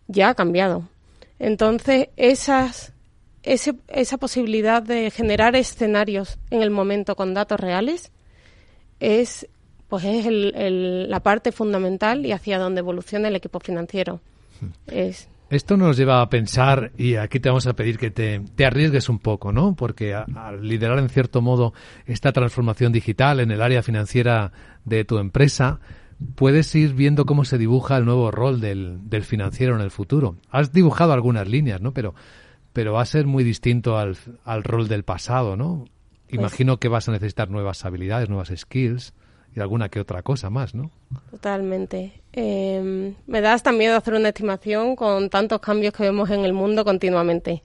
ya 0.07 0.29
ha 0.29 0.35
cambiado. 0.35 0.87
Entonces, 1.37 2.09
esas, 2.15 2.93
ese, 3.43 3.75
esa 3.87 4.17
posibilidad 4.17 4.81
de 4.81 5.11
generar 5.11 5.55
escenarios 5.55 6.37
en 6.49 6.61
el 6.61 6.71
momento 6.71 7.15
con 7.15 7.33
datos 7.33 7.59
reales 7.59 8.11
es, 8.99 9.47
pues 9.87 10.03
es 10.05 10.25
el, 10.25 11.09
la 11.09 11.21
parte 11.21 11.51
fundamental 11.51 12.25
y 12.25 12.31
hacia 12.31 12.59
donde 12.59 12.79
evoluciona 12.79 13.27
el 13.27 13.35
equipo 13.35 13.59
financiero. 13.59 14.21
Hmm. 14.61 14.67
Es, 14.87 15.27
esto 15.49 15.77
nos 15.77 15.97
lleva 15.97 16.21
a 16.21 16.29
pensar, 16.29 16.91
y 16.97 17.15
aquí 17.15 17.39
te 17.39 17.49
vamos 17.49 17.65
a 17.67 17.73
pedir 17.73 17.97
que 17.97 18.11
te, 18.11 18.41
arriesgues 18.63 19.09
un 19.09 19.19
poco, 19.19 19.51
¿no? 19.51 19.75
Porque 19.75 20.13
al 20.13 20.61
liderar 20.61 20.99
en 20.99 21.09
cierto 21.09 21.41
modo 21.41 21.73
esta 22.05 22.31
transformación 22.31 22.91
digital 22.91 23.39
en 23.39 23.51
el 23.51 23.61
área 23.61 23.81
financiera 23.81 24.51
de 24.85 25.05
tu 25.05 25.17
empresa, 25.17 25.79
puedes 26.35 26.73
ir 26.75 26.93
viendo 26.93 27.25
cómo 27.25 27.45
se 27.45 27.57
dibuja 27.57 27.97
el 27.97 28.05
nuevo 28.05 28.29
rol 28.29 28.61
del, 28.61 29.09
del 29.09 29.23
financiero 29.23 29.75
en 29.75 29.81
el 29.81 29.91
futuro. 29.91 30.37
Has 30.51 30.71
dibujado 30.71 31.13
algunas 31.13 31.47
líneas, 31.47 31.81
¿no? 31.81 31.93
Pero, 31.93 32.13
pero 32.71 32.93
va 32.93 33.01
a 33.01 33.05
ser 33.05 33.25
muy 33.25 33.43
distinto 33.43 33.97
al, 33.97 34.17
al 34.45 34.63
rol 34.63 34.87
del 34.87 35.03
pasado, 35.03 35.55
¿no? 35.55 35.85
Pues 36.27 36.39
Imagino 36.39 36.77
que 36.77 36.89
vas 36.89 37.09
a 37.09 37.11
necesitar 37.11 37.49
nuevas 37.49 37.85
habilidades, 37.85 38.29
nuevas 38.29 38.53
skills 38.55 39.13
y 39.55 39.59
alguna 39.59 39.89
que 39.89 39.99
otra 39.99 40.21
cosa 40.21 40.49
más, 40.49 40.75
¿no? 40.75 40.91
Totalmente. 41.31 42.21
Eh, 42.33 43.13
me 43.25 43.41
da 43.41 43.53
hasta 43.53 43.71
miedo 43.71 43.97
hacer 43.97 44.13
una 44.13 44.29
estimación 44.29 44.95
con 44.95 45.29
tantos 45.29 45.59
cambios 45.59 45.93
que 45.93 46.03
vemos 46.03 46.29
en 46.29 46.45
el 46.45 46.53
mundo 46.53 46.85
continuamente. 46.85 47.63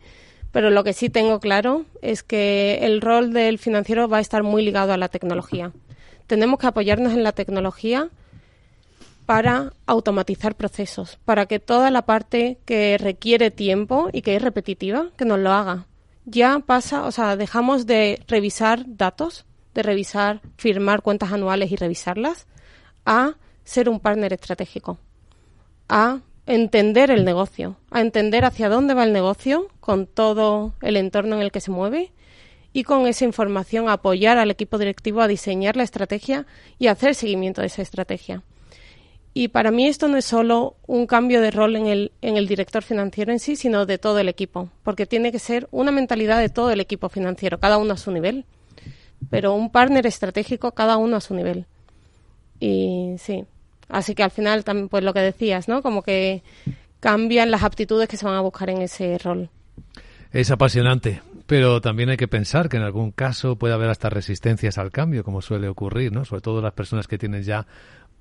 Pero 0.53 0.71
lo 0.71 0.85
que 0.85 0.93
sí 0.93 1.11
tengo 1.11 1.41
claro 1.41 1.85
es 2.01 2.23
que 2.23 2.79
el 2.83 3.01
rol 3.01 3.33
del 3.33 3.59
financiero 3.59 4.09
va 4.09 4.19
a 4.19 4.21
estar 4.21 4.43
muy 4.43 4.65
ligado 4.65 4.93
a 4.93 4.97
la 4.97 5.09
tecnología. 5.09 5.73
Tenemos 6.27 6.59
que 6.61 6.69
apoyarnos 6.69 7.13
en 7.13 7.25
la 7.25 7.33
tecnología 7.33 8.09
para 9.27 9.73
automatizar 9.87 10.55
procesos, 10.55 11.19
para 11.25 11.47
que 11.47 11.59
toda 11.59 11.91
la 11.91 12.03
parte 12.03 12.59
que 12.65 12.99
requiere 12.99 13.51
tiempo 13.51 14.11
y 14.13 14.23
que 14.23 14.37
es 14.37 14.43
repetitiva, 14.43 15.11
que 15.17 15.25
nos 15.25 15.39
lo 15.39 15.51
haga. 15.51 15.87
Ya 16.25 16.61
pasa, 16.61 17.05
o 17.05 17.11
sea, 17.11 17.37
dejamos 17.37 17.87
de 17.87 18.23
revisar 18.29 18.85
datos, 18.87 19.45
de 19.75 19.83
revisar, 19.83 20.41
firmar 20.57 21.03
cuentas 21.03 21.33
anuales 21.33 21.71
y 21.73 21.77
revisarlas, 21.77 22.47
a 23.05 23.35
ser 23.65 23.89
un 23.89 24.01
partner 24.01 24.33
estratégico, 24.33 24.99
a 25.89 26.21
entender 26.47 27.11
el 27.11 27.25
negocio, 27.25 27.77
a 27.91 28.01
entender 28.01 28.45
hacia 28.45 28.69
dónde 28.69 28.95
va 28.95 29.05
el 29.05 29.13
negocio 29.13 29.69
con 29.81 30.07
todo 30.07 30.75
el 30.83 30.97
entorno 30.97 31.37
en 31.37 31.43
el 31.43 31.53
que 31.53 31.61
se 31.61 31.71
mueve 31.71 32.13
y 32.73 32.83
con 32.83 33.07
esa 33.07 33.25
información 33.25 33.89
apoyar 33.89 34.37
al 34.37 34.51
equipo 34.51 34.79
directivo 34.79 35.21
a 35.21 35.29
diseñar 35.29 35.77
la 35.77 35.85
estrategia 35.85 36.47
y 36.79 36.89
hacer 36.89 37.15
seguimiento 37.15 37.61
de 37.61 37.69
esa 37.69 37.83
estrategia. 37.83 38.43
Y 39.33 39.49
para 39.49 39.73
mí 39.73 39.89
esto 39.89 40.07
no 40.07 40.17
es 40.17 40.25
solo 40.25 40.77
un 40.87 41.07
cambio 41.07 41.41
de 41.41 41.51
rol 41.51 41.75
en 41.75 41.87
el, 41.87 42.13
en 42.21 42.37
el 42.37 42.47
director 42.47 42.83
financiero 42.83 43.33
en 43.33 43.41
sí, 43.41 43.57
sino 43.57 43.85
de 43.85 43.99
todo 43.99 44.21
el 44.21 44.29
equipo, 44.29 44.71
porque 44.85 45.07
tiene 45.07 45.33
que 45.33 45.41
ser 45.41 45.67
una 45.73 45.91
mentalidad 45.91 46.39
de 46.39 46.49
todo 46.49 46.71
el 46.71 46.81
equipo 46.81 47.09
financiero, 47.09 47.59
cada 47.59 47.79
uno 47.79 47.95
a 47.95 47.97
su 47.97 48.13
nivel, 48.13 48.45
pero 49.31 49.55
un 49.55 49.71
partner 49.71 50.07
estratégico 50.07 50.73
cada 50.73 50.97
uno 50.97 51.17
a 51.17 51.21
su 51.21 51.35
nivel. 51.35 51.67
Y 52.61 53.17
sí, 53.19 53.45
Así 53.89 54.15
que 54.15 54.23
al 54.23 54.31
final, 54.31 54.65
también, 54.65 54.89
pues 54.89 55.05
lo 55.05 55.13
que 55.13 55.21
decías, 55.21 55.69
¿no? 55.69 55.83
Como 55.83 56.03
que 56.03 56.43
cambian 57.01 57.51
las 57.51 57.63
aptitudes 57.63 58.09
que 58.09 58.17
se 58.17 58.25
van 58.25 58.35
a 58.35 58.41
buscar 58.41 58.71
en 58.71 58.83
ese 58.83 59.19
rol. 59.19 59.51
Es 60.33 60.51
apasionante, 60.51 61.23
pero 61.47 61.81
también 61.81 62.09
hay 62.09 62.17
que 62.17 62.29
pensar 62.29 62.69
que 62.69 62.77
en 62.77 62.83
algún 62.83 63.13
caso 63.13 63.57
puede 63.57 63.75
haber 63.75 63.91
hasta 63.91 64.11
resistencias 64.11 64.79
al 64.79 64.91
cambio, 64.91 65.23
como 65.23 65.43
suele 65.43 65.69
ocurrir, 65.69 66.13
¿no? 66.13 66.25
Sobre 66.25 66.43
todo 66.43 66.61
las 66.61 66.73
personas 66.73 67.07
que 67.07 67.19
tienen 67.19 67.43
ya 67.43 67.67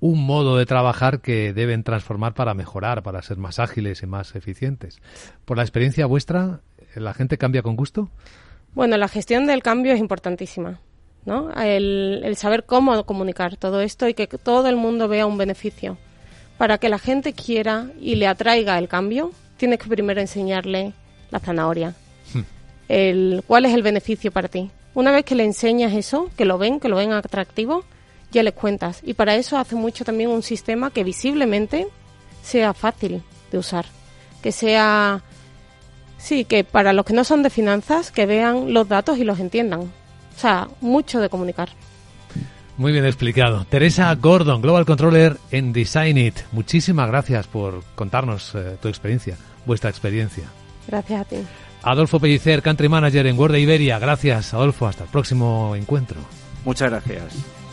un 0.00 0.24
modo 0.26 0.58
de 0.58 0.66
trabajar 0.66 1.20
que 1.20 1.52
deben 1.52 1.82
transformar 1.82 2.34
para 2.34 2.52
mejorar, 2.52 3.02
para 3.02 3.22
ser 3.22 3.38
más 3.38 3.58
ágiles 3.58 4.02
y 4.02 4.06
más 4.06 4.34
eficientes. 4.36 5.00
Por 5.44 5.56
la 5.56 5.62
experiencia 5.62 6.06
vuestra, 6.06 6.60
¿la 6.94 7.14
gente 7.14 7.38
cambia 7.38 7.62
con 7.62 7.74
gusto? 7.74 8.10
Bueno, 8.74 8.96
la 8.96 9.08
gestión 9.08 9.46
del 9.46 9.62
cambio 9.62 9.92
es 9.92 10.00
importantísima. 10.00 10.80
¿No? 11.26 11.50
El, 11.52 12.34
saber 12.36 12.64
cómo 12.64 13.04
comunicar 13.04 13.56
todo 13.56 13.80
esto 13.80 14.08
y 14.08 14.14
que 14.14 14.26
todo 14.26 14.68
el 14.68 14.76
mundo 14.76 15.08
vea 15.08 15.26
un 15.26 15.38
beneficio. 15.38 15.96
Para 16.58 16.78
que 16.78 16.88
la 16.88 16.98
gente 16.98 17.32
quiera 17.32 17.88
y 18.00 18.14
le 18.16 18.26
atraiga 18.26 18.78
el 18.78 18.88
cambio, 18.88 19.32
tienes 19.56 19.78
que 19.78 19.88
primero 19.88 20.20
enseñarle 20.20 20.92
la 21.30 21.40
zanahoria. 21.40 21.94
Hmm. 22.32 22.42
El, 22.88 23.44
¿Cuál 23.46 23.64
es 23.64 23.74
el 23.74 23.82
beneficio 23.82 24.30
para 24.30 24.48
ti? 24.48 24.70
Una 24.94 25.10
vez 25.10 25.24
que 25.24 25.34
le 25.34 25.44
enseñas 25.44 25.92
eso, 25.92 26.30
que 26.36 26.44
lo 26.44 26.58
ven, 26.58 26.78
que 26.78 26.88
lo 26.88 26.96
ven 26.96 27.12
atractivo, 27.12 27.84
ya 28.30 28.42
les 28.42 28.54
cuentas. 28.54 29.00
Y 29.02 29.14
para 29.14 29.34
eso 29.34 29.58
hace 29.58 29.74
mucho 29.74 30.04
también 30.04 30.30
un 30.30 30.42
sistema 30.42 30.90
que 30.90 31.02
visiblemente 31.02 31.86
sea 32.42 32.74
fácil 32.74 33.22
de 33.50 33.58
usar. 33.58 33.86
Que 34.42 34.52
sea, 34.52 35.22
sí, 36.18 36.44
que 36.44 36.62
para 36.62 36.92
los 36.92 37.04
que 37.04 37.14
no 37.14 37.24
son 37.24 37.42
de 37.42 37.50
finanzas, 37.50 38.12
que 38.12 38.26
vean 38.26 38.72
los 38.72 38.88
datos 38.88 39.18
y 39.18 39.24
los 39.24 39.40
entiendan. 39.40 39.90
O 40.36 40.40
sea, 40.40 40.68
mucho 40.80 41.20
de 41.20 41.28
comunicar. 41.28 41.68
Muy 42.76 42.92
bien 42.92 43.04
explicado. 43.04 43.64
Teresa 43.66 44.12
Gordon, 44.16 44.60
Global 44.60 44.84
Controller 44.84 45.36
en 45.52 45.72
Design 45.72 46.18
It. 46.18 46.34
Muchísimas 46.50 47.08
gracias 47.08 47.46
por 47.46 47.84
contarnos 47.94 48.54
eh, 48.54 48.76
tu 48.82 48.88
experiencia, 48.88 49.36
vuestra 49.64 49.90
experiencia. 49.90 50.44
Gracias 50.88 51.20
a 51.20 51.24
ti. 51.24 51.36
Adolfo 51.82 52.18
Pellicer, 52.18 52.62
Country 52.62 52.88
Manager 52.88 53.26
en 53.26 53.38
Word 53.38 53.56
Iberia. 53.56 53.98
Gracias, 53.98 54.54
Adolfo. 54.54 54.86
Hasta 54.86 55.04
el 55.04 55.10
próximo 55.10 55.76
encuentro. 55.76 56.18
Muchas 56.64 56.90
gracias. 56.90 57.63